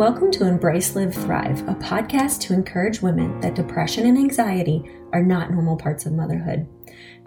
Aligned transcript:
Welcome 0.00 0.30
to 0.30 0.46
Embrace, 0.46 0.96
Live, 0.96 1.14
Thrive, 1.14 1.60
a 1.68 1.74
podcast 1.74 2.40
to 2.40 2.54
encourage 2.54 3.02
women 3.02 3.38
that 3.40 3.54
depression 3.54 4.06
and 4.06 4.16
anxiety 4.16 4.90
are 5.12 5.22
not 5.22 5.50
normal 5.50 5.76
parts 5.76 6.06
of 6.06 6.14
motherhood. 6.14 6.66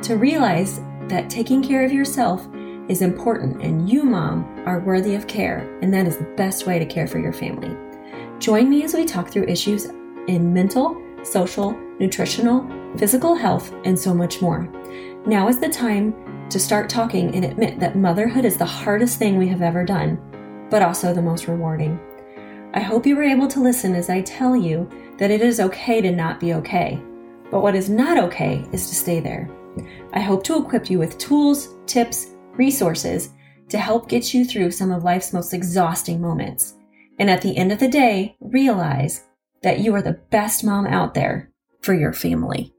To 0.01 0.17
realize 0.17 0.79
that 1.07 1.29
taking 1.29 1.61
care 1.61 1.85
of 1.85 1.93
yourself 1.93 2.47
is 2.89 3.03
important 3.03 3.61
and 3.61 3.87
you, 3.87 4.03
mom, 4.03 4.63
are 4.65 4.79
worthy 4.79 5.13
of 5.13 5.27
care, 5.27 5.59
and 5.83 5.93
that 5.93 6.07
is 6.07 6.17
the 6.17 6.33
best 6.35 6.65
way 6.65 6.79
to 6.79 6.85
care 6.87 7.05
for 7.05 7.19
your 7.19 7.31
family. 7.31 7.77
Join 8.39 8.71
me 8.71 8.83
as 8.83 8.95
we 8.95 9.05
talk 9.05 9.29
through 9.29 9.45
issues 9.45 9.85
in 10.27 10.51
mental, 10.51 10.99
social, 11.21 11.73
nutritional, 11.99 12.67
physical 12.97 13.35
health, 13.35 13.71
and 13.85 13.97
so 13.97 14.15
much 14.15 14.41
more. 14.41 14.67
Now 15.27 15.47
is 15.47 15.59
the 15.59 15.69
time 15.69 16.49
to 16.49 16.59
start 16.59 16.89
talking 16.89 17.35
and 17.35 17.45
admit 17.45 17.79
that 17.79 17.95
motherhood 17.95 18.45
is 18.45 18.57
the 18.57 18.65
hardest 18.65 19.19
thing 19.19 19.37
we 19.37 19.47
have 19.49 19.61
ever 19.61 19.85
done, 19.85 20.17
but 20.71 20.81
also 20.81 21.13
the 21.13 21.21
most 21.21 21.47
rewarding. 21.47 21.99
I 22.75 22.79
hope 22.79 23.05
you 23.05 23.15
were 23.15 23.23
able 23.23 23.47
to 23.49 23.61
listen 23.61 23.93
as 23.93 24.09
I 24.09 24.21
tell 24.21 24.55
you 24.55 24.89
that 25.19 25.29
it 25.29 25.41
is 25.41 25.59
okay 25.59 26.01
to 26.01 26.11
not 26.11 26.39
be 26.39 26.55
okay, 26.55 26.99
but 27.51 27.61
what 27.61 27.75
is 27.75 27.87
not 27.87 28.17
okay 28.17 28.65
is 28.71 28.89
to 28.89 28.95
stay 28.95 29.19
there. 29.19 29.47
I 30.13 30.19
hope 30.19 30.43
to 30.45 30.57
equip 30.57 30.89
you 30.89 30.97
with 30.97 31.19
tools, 31.19 31.75
tips, 31.85 32.31
resources 32.53 33.29
to 33.69 33.77
help 33.77 34.09
get 34.09 34.33
you 34.33 34.43
through 34.43 34.71
some 34.71 34.91
of 34.91 35.03
life's 35.03 35.33
most 35.33 35.53
exhausting 35.53 36.19
moments. 36.19 36.73
And 37.19 37.29
at 37.29 37.43
the 37.43 37.55
end 37.55 37.71
of 37.71 37.77
the 37.77 37.87
day, 37.87 38.35
realize 38.39 39.23
that 39.61 39.79
you 39.79 39.93
are 39.93 40.01
the 40.01 40.19
best 40.31 40.63
mom 40.63 40.87
out 40.87 41.13
there 41.13 41.51
for 41.81 41.93
your 41.93 42.11
family. 42.11 42.73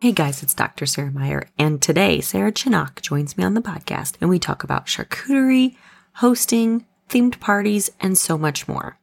Hey 0.00 0.12
guys, 0.12 0.42
it's 0.42 0.54
Dr. 0.54 0.86
Sarah 0.86 1.10
Meyer, 1.10 1.48
and 1.58 1.82
today 1.82 2.22
Sarah 2.22 2.52
Chinock 2.52 3.02
joins 3.02 3.36
me 3.36 3.44
on 3.44 3.52
the 3.52 3.60
podcast 3.60 4.14
and 4.22 4.30
we 4.30 4.38
talk 4.38 4.64
about 4.64 4.86
charcuterie, 4.86 5.76
hosting, 6.16 6.86
themed 7.08 7.38
parties, 7.40 7.90
and 8.00 8.16
so 8.16 8.38
much 8.38 8.66
more. 8.66 8.98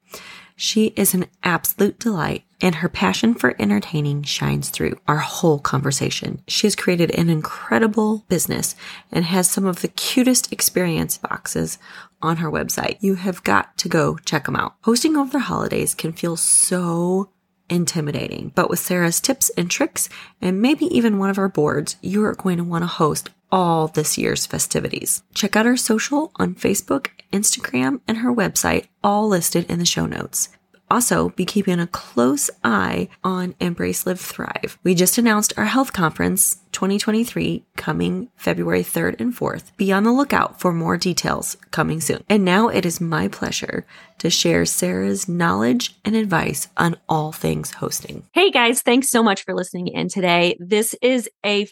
She 0.56 0.94
is 0.95 1.14
an 1.14 1.25
absolute 1.44 2.00
delight 2.00 2.44
and 2.61 2.75
her 2.75 2.89
passion 2.89 3.33
for 3.33 3.56
entertaining 3.59 4.23
shines 4.23 4.69
through 4.69 5.00
our 5.08 5.17
whole 5.17 5.59
conversation. 5.59 6.41
She 6.47 6.67
has 6.67 6.75
created 6.75 7.11
an 7.11 7.30
incredible 7.30 8.23
business 8.30 8.75
and 9.11 9.25
has 9.25 9.50
some 9.50 9.66
of 9.66 9.81
the 9.81 9.89
cutest 9.89 10.53
experience 10.53 11.17
boxes 11.17 11.78
on 12.22 12.38
her 12.38 12.50
website. 12.50 12.97
You 13.02 13.16
have 13.16 13.44
got 13.44 13.78
to 13.80 13.89
go 13.89 14.17
check 14.25 14.45
them 14.45 14.56
out. 14.56 14.75
Hosting 14.84 15.17
over 15.17 15.31
the 15.31 15.39
holidays 15.39 15.94
can 15.94 16.14
feel 16.14 16.38
so 16.38 17.30
intimidating. 17.69 18.52
But 18.56 18.69
with 18.69 18.80
Sarah's 18.80 19.19
tips 19.19 19.50
and 19.58 19.69
tricks, 19.69 20.08
and 20.41 20.61
maybe 20.61 20.86
even 20.86 21.17
one 21.17 21.30
of 21.30 21.38
our 21.38 21.50
boards, 21.50 21.97
you 22.02 22.23
are 22.23 22.36
going 22.36 22.58
to 22.58 22.64
want 22.64 22.84
to 22.84 22.88
host 22.88 23.30
all 23.54 23.88
this 23.88 24.18
year's 24.18 24.48
festivities. 24.48 25.22
Check 25.36 25.56
out 25.56 25.68
our 25.68 25.78
social 25.78 26.32
on 26.38 26.56
Facebook, 26.56 27.09
Instagram, 27.32 28.02
and 28.08 28.18
her 28.18 28.34
website, 28.34 28.88
all 29.04 29.28
listed 29.28 29.70
in 29.70 29.78
the 29.78 29.86
show 29.86 30.08
notes. 30.08 30.50
Also, 30.90 31.30
be 31.30 31.46
keeping 31.46 31.80
a 31.80 31.88
close 31.88 32.50
eye 32.64 33.09
on 33.24 33.56
Embrace 33.59 34.06
Live 34.06 34.20
Thrive. 34.20 34.78
We 34.84 34.96
just 34.96 35.18
announced 35.18 35.54
our 35.58 35.66
health 35.66 35.94
conference 35.94 36.62
2023 36.72 37.64
coming 37.78 38.30
February 38.36 38.84
3rd 38.84 39.20
and 39.20 39.36
4th. 39.36 39.76
Be 39.78 39.92
on 39.92 40.04
the 40.04 40.12
lookout 40.12 40.59
for 40.59 40.74
more 40.74 40.98
details 40.98 41.56
coming 41.72 42.02
soon. 42.02 42.24
And 42.30 42.44
now 42.44 42.68
it 42.70 42.86
is 42.86 43.00
my 43.00 43.28
pleasure 43.28 43.86
to 44.18 44.30
share 44.30 44.66
Sarah's 44.66 45.28
knowledge 45.28 45.96
and 46.04 46.16
advice 46.16 46.68
on 46.78 46.96
all 47.08 47.31
things 47.31 47.72
hosting. 47.72 48.24
Hey 48.31 48.52
guys, 48.52 48.81
thanks 48.81 49.09
so 49.09 49.24
much 49.24 49.44
for 49.44 49.54
listening 49.54 49.88
in 49.88 50.09
today. 50.09 50.58
This 50.59 50.96
is 51.02 51.30
a 51.46 51.68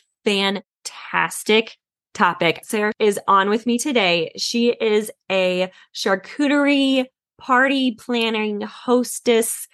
fantastic 0.85 1.77
topic. 2.13 2.61
Sarah 2.63 2.93
is 2.99 3.19
on 3.27 3.49
with 3.49 3.65
me 3.65 3.77
today. 3.77 4.31
She 4.37 4.69
is 4.69 5.11
a 5.31 5.71
charcuterie 5.95 7.05
party 7.37 7.95
planning 7.95 8.61
hostess 8.61 9.67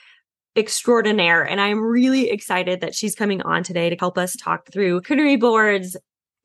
extraordinaire. 0.56 1.44
And 1.44 1.62
I'm 1.62 1.80
really 1.80 2.30
excited 2.30 2.82
that 2.82 2.96
she's 2.96 3.16
coming 3.16 3.42
on 3.42 3.64
today 3.64 3.90
to 3.90 3.96
help 3.96 4.18
us 4.18 4.36
talk 4.36 4.72
through 4.72 5.02
charcuterie 5.02 5.40
boards, 5.40 5.96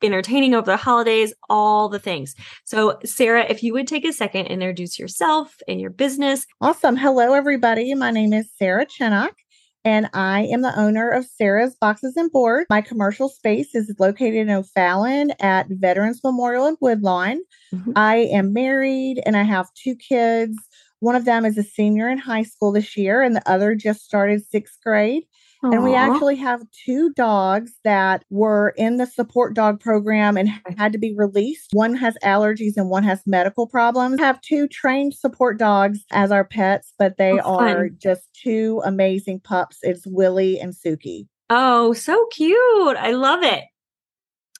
entertaining 0.03 0.53
over 0.53 0.65
the 0.65 0.77
holidays, 0.77 1.33
all 1.49 1.89
the 1.89 1.99
things. 1.99 2.35
So, 2.65 2.99
Sarah, 3.05 3.45
if 3.49 3.63
you 3.63 3.73
would 3.73 3.87
take 3.87 4.05
a 4.05 4.13
second, 4.13 4.47
introduce 4.47 4.99
yourself 4.99 5.55
and 5.67 5.79
your 5.79 5.89
business. 5.89 6.45
Awesome. 6.59 6.95
Hello, 6.95 7.33
everybody. 7.33 7.93
My 7.95 8.11
name 8.11 8.33
is 8.33 8.49
Sarah 8.57 8.85
Chinock. 8.85 9.42
And 9.85 10.09
I 10.13 10.43
am 10.43 10.61
the 10.61 10.77
owner 10.79 11.09
of 11.09 11.25
Sarah's 11.25 11.75
Boxes 11.75 12.15
and 12.15 12.31
Board. 12.31 12.67
My 12.69 12.81
commercial 12.81 13.27
space 13.27 13.75
is 13.75 13.93
located 13.99 14.35
in 14.35 14.49
O'Fallon 14.49 15.33
at 15.41 15.67
Veterans 15.69 16.21
Memorial 16.23 16.67
in 16.67 16.77
Woodlawn. 16.79 17.41
Mm-hmm. 17.73 17.91
I 17.95 18.15
am 18.15 18.53
married 18.53 19.21
and 19.25 19.35
I 19.35 19.43
have 19.43 19.73
two 19.73 19.95
kids. 19.95 20.57
One 20.99 21.15
of 21.15 21.25
them 21.25 21.43
is 21.43 21.57
a 21.57 21.63
senior 21.63 22.07
in 22.09 22.17
high 22.17 22.43
school 22.43 22.71
this 22.71 22.95
year, 22.95 23.21
and 23.21 23.35
the 23.35 23.49
other 23.49 23.75
just 23.75 24.05
started 24.05 24.41
sixth 24.49 24.77
grade. 24.81 25.23
Aww. 25.63 25.73
And 25.73 25.83
we 25.83 25.95
actually 25.95 26.35
have 26.37 26.61
two 26.71 27.13
dogs 27.13 27.73
that 27.83 28.25
were 28.29 28.73
in 28.75 28.97
the 28.97 29.05
support 29.05 29.53
dog 29.53 29.79
program 29.79 30.35
and 30.35 30.49
had 30.77 30.91
to 30.91 30.97
be 30.97 31.13
released. 31.15 31.69
One 31.71 31.95
has 31.95 32.17
allergies 32.23 32.73
and 32.75 32.89
one 32.89 33.03
has 33.03 33.21
medical 33.25 33.67
problems. 33.67 34.19
We 34.19 34.25
have 34.25 34.41
two 34.41 34.67
trained 34.67 35.13
support 35.13 35.57
dogs 35.57 36.03
as 36.11 36.31
our 36.31 36.43
pets, 36.43 36.93
but 36.99 37.17
they 37.17 37.39
oh, 37.39 37.59
are 37.59 37.87
just 37.87 38.27
two 38.33 38.81
amazing 38.83 39.39
pups. 39.39 39.77
It's 39.83 40.05
Willie 40.05 40.59
and 40.59 40.73
Suki. 40.73 41.27
Oh, 41.49 41.93
so 41.93 42.25
cute. 42.31 42.97
I 42.97 43.11
love 43.11 43.43
it. 43.43 43.63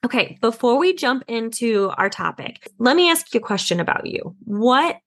Okay, 0.05 0.37
before 0.41 0.77
we 0.77 0.93
jump 0.93 1.23
into 1.27 1.91
our 1.97 2.09
topic, 2.09 2.69
let 2.77 2.95
me 2.95 3.09
ask 3.09 3.33
you 3.33 3.39
a 3.39 3.43
question 3.43 3.79
about 3.79 4.05
you. 4.05 4.35
What 4.43 4.97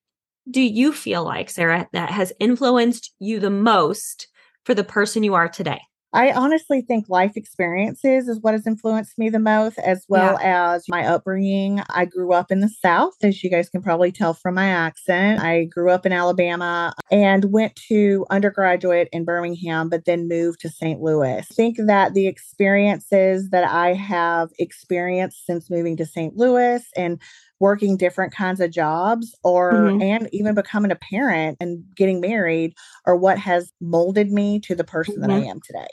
do 0.50 0.60
you 0.60 0.92
feel 0.92 1.24
like, 1.24 1.50
Sarah, 1.50 1.88
that 1.92 2.10
has 2.10 2.32
influenced 2.38 3.12
you 3.18 3.40
the 3.40 3.50
most 3.50 4.28
for 4.66 4.74
the 4.74 4.84
person 4.84 5.22
you 5.22 5.34
are 5.34 5.48
today? 5.48 5.80
I 6.12 6.32
honestly 6.32 6.80
think 6.80 7.08
life 7.08 7.32
experiences 7.36 8.26
is 8.26 8.40
what 8.40 8.54
has 8.54 8.66
influenced 8.66 9.18
me 9.18 9.28
the 9.28 9.38
most, 9.38 9.78
as 9.78 10.06
well 10.08 10.38
yeah. 10.40 10.72
as 10.72 10.84
my 10.88 11.04
upbringing. 11.04 11.82
I 11.90 12.06
grew 12.06 12.32
up 12.32 12.50
in 12.50 12.60
the 12.60 12.70
South, 12.70 13.12
as 13.22 13.44
you 13.44 13.50
guys 13.50 13.68
can 13.68 13.82
probably 13.82 14.12
tell 14.12 14.32
from 14.32 14.54
my 14.54 14.66
accent. 14.66 15.42
I 15.42 15.64
grew 15.64 15.90
up 15.90 16.06
in 16.06 16.12
Alabama 16.12 16.94
and 17.10 17.52
went 17.52 17.76
to 17.88 18.24
undergraduate 18.30 19.08
in 19.12 19.26
Birmingham, 19.26 19.90
but 19.90 20.06
then 20.06 20.26
moved 20.26 20.60
to 20.60 20.70
St. 20.70 21.02
Louis. 21.02 21.46
I 21.50 21.54
think 21.54 21.76
that 21.86 22.14
the 22.14 22.28
experiences 22.28 23.50
that 23.50 23.64
I 23.64 23.92
have 23.92 24.50
experienced 24.58 25.44
since 25.44 25.70
moving 25.70 25.98
to 25.98 26.06
St. 26.06 26.34
Louis 26.34 26.82
and 26.96 27.20
working 27.60 27.96
different 27.96 28.34
kinds 28.34 28.60
of 28.60 28.70
jobs 28.70 29.34
or 29.42 29.72
mm-hmm. 29.72 30.02
and 30.02 30.28
even 30.32 30.54
becoming 30.54 30.90
a 30.90 30.96
parent 30.96 31.56
and 31.60 31.84
getting 31.94 32.20
married 32.20 32.74
are 33.06 33.16
what 33.16 33.38
has 33.38 33.72
molded 33.80 34.30
me 34.30 34.60
to 34.60 34.74
the 34.74 34.84
person 34.84 35.20
that 35.20 35.30
I 35.30 35.40
mm-hmm. 35.40 35.50
am 35.50 35.60
today. 35.64 35.88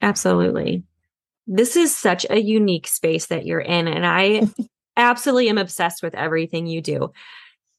Absolutely. 0.00 0.84
This 1.46 1.76
is 1.76 1.96
such 1.96 2.26
a 2.30 2.40
unique 2.40 2.86
space 2.86 3.26
that 3.26 3.46
you're 3.46 3.60
in 3.60 3.88
and 3.88 4.06
I 4.06 4.48
absolutely 4.96 5.48
am 5.48 5.58
obsessed 5.58 6.02
with 6.02 6.14
everything 6.14 6.66
you 6.66 6.80
do. 6.80 7.12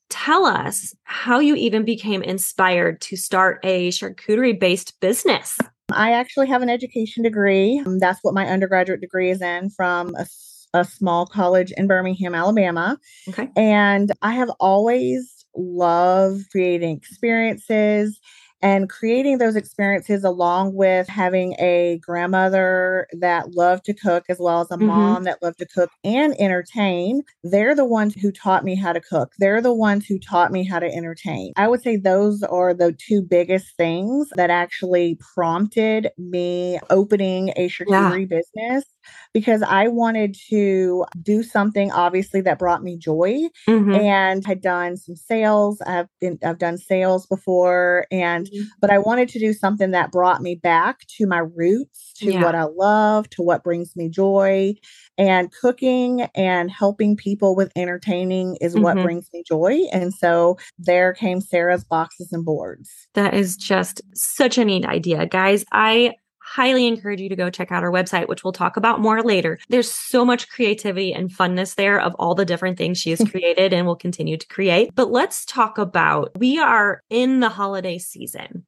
Tell 0.10 0.46
us 0.46 0.94
how 1.04 1.40
you 1.40 1.56
even 1.56 1.86
became 1.86 2.24
inspired 2.24 3.00
to 3.02 3.16
start 3.16 3.60
a 3.64 3.90
charcuterie 3.90 4.60
based 4.60 5.00
business. 5.00 5.58
I 5.92 6.14
actually 6.14 6.48
have 6.48 6.62
an 6.62 6.70
education 6.70 7.24
degree. 7.24 7.84
That's 7.86 8.20
what 8.24 8.34
my 8.34 8.48
undergraduate 8.48 9.02
degree 9.02 9.30
is 9.30 9.42
in 9.42 9.70
from 9.70 10.16
a 10.16 10.26
a 10.74 10.86
small 10.86 11.26
college 11.26 11.72
in 11.78 11.88
Birmingham, 11.88 12.36
Alabama. 12.36 12.98
Okay. 13.28 13.50
And 13.56 14.12
I 14.22 14.34
have 14.34 14.50
always 14.60 15.46
loved 15.56 16.50
creating 16.52 16.96
experiences 16.96 18.20
and 18.62 18.90
creating 18.90 19.38
those 19.38 19.56
experiences 19.56 20.24
along 20.24 20.74
with 20.74 21.08
having 21.08 21.54
a 21.60 22.00
grandmother 22.02 23.08
that 23.14 23.56
loved 23.56 23.86
to 23.86 23.94
cook 23.94 24.26
as 24.30 24.38
well 24.40 24.62
as 24.62 24.72
a 24.72 24.76
mm-hmm. 24.76 24.88
mom 24.88 25.24
that 25.24 25.42
loved 25.42 25.60
to 25.60 25.66
cook 25.66 25.90
and 26.04 26.40
entertain 26.40 27.22
they're 27.44 27.76
the 27.76 27.86
ones 27.86 28.14
who 28.16 28.32
taught 28.32 28.64
me 28.64 28.76
how 28.76 28.92
to 28.92 29.02
cook 29.02 29.32
they're 29.40 29.62
the 29.62 29.74
ones 29.74 30.06
who 30.06 30.20
taught 30.20 30.52
me 30.52 30.64
how 30.64 30.80
to 30.80 30.88
entertain 30.94 31.54
i 31.56 31.68
would 31.68 31.82
say 31.82 31.96
those 31.96 32.44
are 32.44 32.74
the 32.74 32.92
two 32.94 33.22
biggest 33.22 33.76
things 33.78 34.30
that 34.36 34.50
actually 34.50 35.18
prompted 35.34 36.10
me 36.18 36.80
opening 36.90 37.50
a 37.56 37.70
charcuterie 37.70 38.30
yeah. 38.30 38.38
business 38.38 38.86
because 39.34 39.62
I 39.62 39.88
wanted 39.88 40.36
to 40.50 41.06
do 41.22 41.44
something 41.44 41.92
obviously 41.92 42.42
that 42.42 42.60
brought 42.60 42.84
me 42.84 42.98
joy 42.98 43.48
mm-hmm. 43.68 43.94
and 43.94 44.46
had 44.46 44.62
done 44.62 44.98
some 44.98 45.16
sales. 45.16 45.82
I've 45.86 46.08
been 46.20 46.40
I've 46.44 46.60
done 46.60 46.78
sales 46.78 47.26
before 47.26 48.06
and 48.12 48.48
mm-hmm. 48.48 48.68
but 48.82 48.92
I 48.92 49.00
wanted 49.00 49.30
to 49.30 49.40
do 49.40 49.54
something 49.54 49.92
that 49.92 50.12
brought 50.12 50.42
me 50.42 50.56
back 50.56 51.06
to 51.18 51.28
my 51.28 51.40
roots, 51.40 52.14
to 52.18 52.32
yeah. 52.32 52.44
what 52.44 52.56
I 52.56 52.64
love, 52.64 53.30
to 53.32 53.42
what 53.42 53.64
brings 53.64 53.96
me 53.96 54.10
joy. 54.10 54.76
And 55.18 55.52
cooking 55.52 56.22
and 56.34 56.72
helping 56.72 57.18
people 57.18 57.54
with 57.56 57.74
entertaining 57.76 58.58
is 58.62 58.74
mm-hmm. 58.74 58.84
what 58.84 58.98
brings 58.98 59.30
me 59.34 59.44
joy. 59.46 59.82
And 59.92 60.14
so 60.14 60.58
there 60.78 61.14
came 61.14 61.42
Sarah's 61.42 61.84
boxes 61.84 62.32
and 62.32 62.46
boards. 62.46 62.90
That 63.16 63.34
is 63.34 63.58
just 63.58 64.02
such 64.14 64.58
a 64.58 64.64
neat 64.64 64.86
idea. 64.86 65.26
Guys, 65.26 65.66
I 65.74 66.14
highly 66.50 66.88
encourage 66.88 67.22
you 67.22 67.30
to 67.30 67.36
go 67.36 67.52
check 67.52 67.72
out 67.72 67.84
our 67.84 67.92
website, 67.92 68.28
which 68.28 68.44
we'll 68.44 68.52
talk 68.52 68.76
about 68.76 69.00
more 69.00 69.22
later. 69.22 69.60
There's 69.70 69.92
so 69.92 70.26
much 70.26 70.50
creativity 70.50 71.14
and 71.14 71.30
funness 71.30 71.76
there 71.76 72.02
of 72.02 72.16
all 72.16 72.34
the 72.34 72.44
different 72.44 72.76
things 72.76 72.98
she 72.98 73.12
has 73.12 73.22
created 73.30 73.72
and 73.72 73.86
will 73.86 73.96
continue 73.96 74.36
to 74.36 74.48
create. 74.48 74.90
But 74.96 75.12
let's 75.12 75.46
talk 75.46 75.78
about 75.78 76.32
we 76.40 76.58
are 76.58 77.04
in 77.12 77.40
the 77.40 77.50
holiday 77.50 78.00
season. 78.00 78.66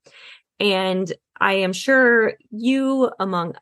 And 0.59 1.11
I 1.39 1.53
am 1.53 1.73
sure 1.73 2.33
you, 2.51 3.09
among 3.19 3.55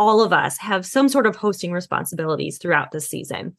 all 0.00 0.20
of 0.20 0.32
us, 0.32 0.58
have 0.58 0.84
some 0.84 1.08
sort 1.08 1.26
of 1.26 1.36
hosting 1.36 1.70
responsibilities 1.70 2.58
throughout 2.58 2.90
the 2.90 3.00
season. 3.00 3.54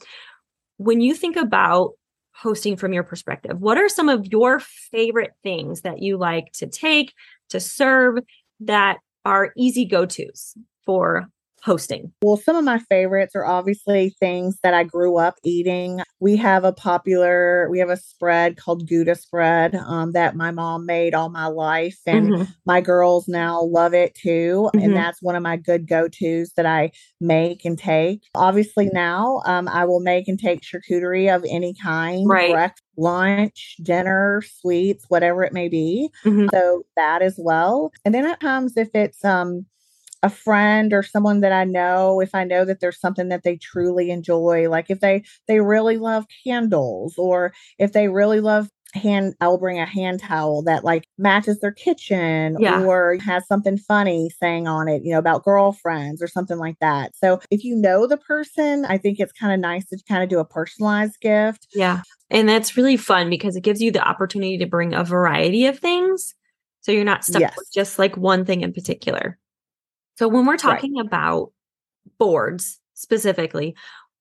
When 0.76 1.00
you 1.00 1.16
think 1.16 1.38
about 1.38 1.92
hosting 2.34 2.76
from 2.76 2.92
your 2.92 3.04
perspective, 3.04 3.62
what 3.62 3.78
are 3.78 3.88
some 3.88 4.10
of 4.10 4.26
your 4.26 4.60
favorite 4.60 5.32
things 5.42 5.82
that 5.82 6.02
you 6.02 6.18
like 6.18 6.52
to 6.56 6.68
take, 6.68 7.14
to 7.52 7.62
serve 7.62 8.20
that 8.60 8.98
are 9.26 9.54
easy 9.58 9.86
go 9.86 10.06
tos 10.06 10.56
for 10.86 11.28
hosting? 11.64 12.12
Well, 12.22 12.38
some 12.38 12.56
of 12.56 12.64
my 12.64 12.80
favorites 12.80 13.36
are 13.36 13.46
obviously 13.46 14.16
things 14.20 14.58
that 14.64 14.74
I 14.74 14.84
grew 14.84 15.18
up 15.18 15.36
eating. 15.44 16.02
We 16.20 16.36
have 16.38 16.64
a 16.64 16.74
popular, 16.74 17.70
we 17.70 17.80
have 17.80 17.90
a 17.90 17.98
spread 17.98 18.58
called 18.58 18.88
Gouda 18.88 19.16
spread 19.16 19.76
um, 19.76 20.12
that 20.14 20.36
my 20.36 20.52
mom 20.52 20.86
made 20.86 21.14
all 21.14 21.30
my 21.30 21.48
life, 21.48 22.00
and 22.06 22.30
mm-hmm. 22.30 22.52
my 22.66 22.82
girls 22.82 23.28
now 23.28 23.62
love 23.62 23.94
it 23.94 24.16
too. 24.16 24.70
Mm-hmm. 24.74 24.86
And 24.86 24.96
that's 24.96 25.22
one 25.22 25.36
of 25.36 25.44
my 25.44 25.58
good 25.58 25.88
go 25.88 26.08
tos 26.08 26.52
that 26.58 26.66
I 26.66 26.92
make 27.20 27.66
and 27.66 27.78
take. 27.78 28.24
Obviously, 28.36 28.90
now 28.92 29.42
um, 29.46 29.68
I 29.68 29.86
will 29.86 30.00
make 30.02 30.28
and 30.28 30.40
take 30.40 30.62
charcuterie 30.62 31.34
of 31.34 31.46
any 31.50 31.74
kind, 31.82 32.28
right. 32.28 32.52
breakfast, 32.52 32.84
lunch, 32.98 33.78
dinner, 33.82 34.42
sweets, 34.60 35.06
whatever 35.10 35.44
it 35.44 35.54
may 35.54 35.70
be. 35.70 36.10
Mm-hmm. 36.26 36.48
So 36.54 36.84
that 36.96 37.22
as 37.22 37.36
well. 37.38 37.92
And 38.06 38.14
then 38.14 38.26
at 38.26 38.40
times, 38.40 38.78
if 38.78 38.90
it's 38.94 39.24
um, 39.24 39.66
a 40.24 40.30
friend 40.30 40.94
or 40.94 41.04
someone 41.04 41.42
that 41.42 41.52
I 41.52 41.64
know, 41.64 42.22
if 42.22 42.36
I 42.36 42.44
know 42.44 42.66
that 42.66 42.80
there's 42.80 43.00
something 43.00 43.30
that 43.30 43.44
they 43.44 43.58
truly 43.58 44.12
enjoy, 44.12 44.70
like 44.70 44.90
if 44.90 45.00
they 45.00 45.24
they 45.48 45.60
really 45.60 45.98
love 45.98 46.26
candles 46.44 47.16
or 47.18 47.54
if 47.80 47.94
they 47.94 48.08
really 48.08 48.40
love 48.40 48.70
hand 48.94 49.36
I'll 49.40 49.58
bring 49.58 49.80
a 49.80 49.86
hand 49.86 50.20
towel 50.20 50.64
that 50.64 50.84
like 50.84 51.06
matches 51.18 51.60
their 51.60 51.72
kitchen 51.72 52.58
yeah. 52.60 52.82
or 52.82 53.18
has 53.24 53.48
something 53.48 53.78
funny 53.78 54.30
saying 54.40 54.68
on 54.68 54.88
it, 54.88 55.04
you 55.04 55.12
know, 55.12 55.20
about 55.20 55.44
girlfriends 55.44 56.22
or 56.22 56.28
something 56.28 56.58
like 56.58 56.78
that. 56.82 57.16
So 57.16 57.40
if 57.50 57.64
you 57.64 57.76
know 57.76 58.08
the 58.08 58.18
person, 58.18 58.86
I 58.86 58.98
think 58.98 59.20
it's 59.20 59.32
kind 59.32 59.54
of 59.54 59.60
nice 59.60 59.88
to 59.90 60.00
kind 60.08 60.24
of 60.24 60.30
do 60.30 60.40
a 60.40 60.46
personalized 60.46 61.20
gift. 61.22 61.68
Yeah. 61.74 62.02
And 62.30 62.48
that's 62.48 62.78
really 62.78 62.98
fun 62.98 63.30
because 63.30 63.56
it 63.56 63.64
gives 63.64 63.82
you 63.82 63.92
the 63.92 64.06
opportunity 64.06 64.58
to 64.58 64.66
bring 64.66 64.94
a 64.94 65.04
variety 65.04 65.66
of 65.66 65.80
things. 65.80 66.34
So 66.82 66.92
you're 66.92 67.04
not 67.04 67.24
stuck 67.24 67.42
yes. 67.42 67.54
with 67.58 67.70
just 67.74 68.00
like 68.00 68.18
one 68.18 68.46
thing 68.46 68.62
in 68.62 68.74
particular. 68.74 69.38
So 70.22 70.28
when 70.28 70.46
we're 70.46 70.56
talking 70.56 70.98
right. 70.98 71.08
about 71.08 71.52
boards 72.20 72.80
specifically, 72.94 73.76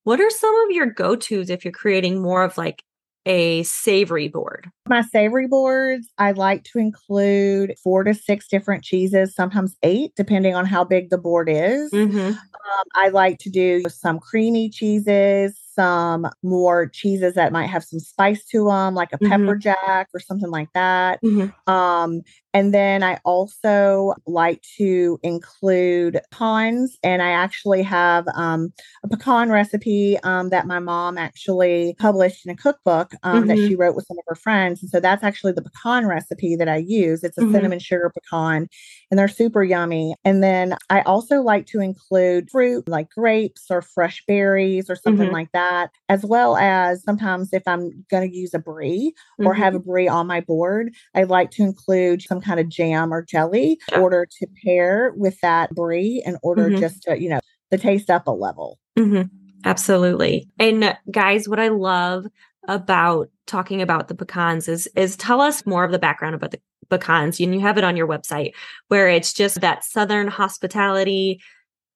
what 0.04 0.18
are 0.18 0.30
some 0.30 0.54
of 0.62 0.70
your 0.70 0.86
go-tos 0.86 1.50
if 1.50 1.62
you're 1.62 1.72
creating 1.72 2.22
more 2.22 2.42
of 2.42 2.56
like 2.56 2.82
a 3.26 3.64
savory 3.64 4.28
board? 4.28 4.70
My 4.88 5.02
savory 5.02 5.46
boards, 5.46 6.08
I 6.16 6.32
like 6.32 6.64
to 6.72 6.78
include 6.78 7.74
four 7.84 8.02
to 8.04 8.14
six 8.14 8.48
different 8.48 8.82
cheeses, 8.82 9.34
sometimes 9.34 9.76
eight, 9.82 10.12
depending 10.16 10.54
on 10.54 10.64
how 10.64 10.84
big 10.84 11.10
the 11.10 11.18
board 11.18 11.50
is. 11.50 11.90
Mm-hmm. 11.90 12.18
Um, 12.18 12.84
I 12.94 13.10
like 13.10 13.36
to 13.40 13.50
do 13.50 13.82
some 13.90 14.20
creamy 14.20 14.70
cheeses, 14.70 15.60
some 15.74 16.28
more 16.42 16.86
cheeses 16.88 17.34
that 17.34 17.52
might 17.52 17.66
have 17.66 17.84
some 17.84 18.00
spice 18.00 18.44
to 18.46 18.66
them, 18.66 18.94
like 18.94 19.12
a 19.12 19.18
mm-hmm. 19.18 19.30
pepper 19.30 19.56
jack 19.56 20.08
or 20.12 20.20
something 20.20 20.50
like 20.50 20.68
that. 20.74 21.22
Mm-hmm. 21.22 21.72
Um, 21.72 22.22
and 22.52 22.74
then 22.74 23.02
I 23.02 23.18
also 23.24 24.14
like 24.26 24.62
to 24.76 25.18
include 25.22 26.20
pecans, 26.32 26.98
and 27.02 27.22
I 27.22 27.30
actually 27.30 27.82
have 27.82 28.26
um, 28.34 28.72
a 29.04 29.08
pecan 29.08 29.50
recipe 29.50 30.18
um, 30.24 30.50
that 30.50 30.66
my 30.66 30.80
mom 30.80 31.16
actually 31.16 31.94
published 31.98 32.44
in 32.44 32.52
a 32.52 32.56
cookbook 32.56 33.12
um, 33.22 33.40
mm-hmm. 33.40 33.48
that 33.48 33.56
she 33.56 33.76
wrote 33.76 33.94
with 33.94 34.06
some 34.06 34.18
of 34.18 34.24
her 34.26 34.34
friends. 34.34 34.82
And 34.82 34.90
so 34.90 34.98
that's 34.98 35.22
actually 35.22 35.52
the 35.52 35.62
pecan 35.62 36.06
recipe 36.06 36.56
that 36.56 36.68
I 36.68 36.78
use. 36.78 37.22
It's 37.22 37.38
a 37.38 37.42
mm-hmm. 37.42 37.54
cinnamon 37.54 37.78
sugar 37.78 38.10
pecan, 38.12 38.68
and 39.10 39.18
they're 39.18 39.28
super 39.28 39.62
yummy. 39.62 40.14
And 40.24 40.42
then 40.42 40.76
I 40.88 41.00
also 41.02 41.40
like 41.40 41.66
to 41.66 41.80
include 41.80 42.50
fruit 42.50 42.88
like 42.88 43.10
grapes 43.10 43.66
or 43.70 43.82
fresh 43.82 44.22
berries 44.26 44.88
or 44.88 44.96
something 44.96 45.26
mm-hmm. 45.26 45.34
like 45.34 45.52
that 45.52 45.90
as 46.08 46.24
well 46.24 46.56
as 46.56 47.02
sometimes 47.02 47.52
if 47.52 47.62
I'm 47.66 48.04
going 48.10 48.28
to 48.28 48.36
use 48.36 48.54
a 48.54 48.58
brie 48.58 49.14
or 49.38 49.52
mm-hmm. 49.52 49.62
have 49.62 49.74
a 49.74 49.80
brie 49.80 50.08
on 50.08 50.26
my 50.26 50.40
board, 50.40 50.94
I 51.14 51.24
like 51.24 51.50
to 51.52 51.62
include 51.62 52.22
some 52.22 52.40
kind 52.40 52.60
of 52.60 52.68
jam 52.68 53.12
or 53.12 53.22
jelly 53.22 53.78
in 53.92 54.00
order 54.00 54.26
to 54.38 54.46
pair 54.64 55.12
with 55.16 55.40
that 55.40 55.70
brie 55.74 56.22
in 56.24 56.36
order 56.42 56.68
mm-hmm. 56.68 56.80
just 56.80 57.02
to, 57.02 57.20
you 57.20 57.28
know, 57.28 57.40
the 57.70 57.78
taste 57.78 58.10
up 58.10 58.26
a 58.26 58.32
level. 58.32 58.78
Mm-hmm. 58.98 59.22
Absolutely. 59.64 60.48
And 60.58 60.96
guys, 61.10 61.48
what 61.48 61.60
I 61.60 61.68
love 61.68 62.26
about 62.68 63.30
talking 63.46 63.82
about 63.82 64.08
the 64.08 64.14
pecans 64.14 64.68
is 64.68 64.88
is 64.94 65.16
tell 65.16 65.40
us 65.40 65.66
more 65.66 65.84
of 65.84 65.92
the 65.92 65.98
background 65.98 66.34
about 66.34 66.50
the 66.50 66.60
pecans 66.90 67.40
and 67.40 67.54
you 67.54 67.60
have 67.60 67.78
it 67.78 67.84
on 67.84 67.96
your 67.96 68.06
website 68.06 68.52
where 68.88 69.08
it's 69.08 69.32
just 69.32 69.60
that 69.60 69.84
southern 69.84 70.28
hospitality 70.28 71.40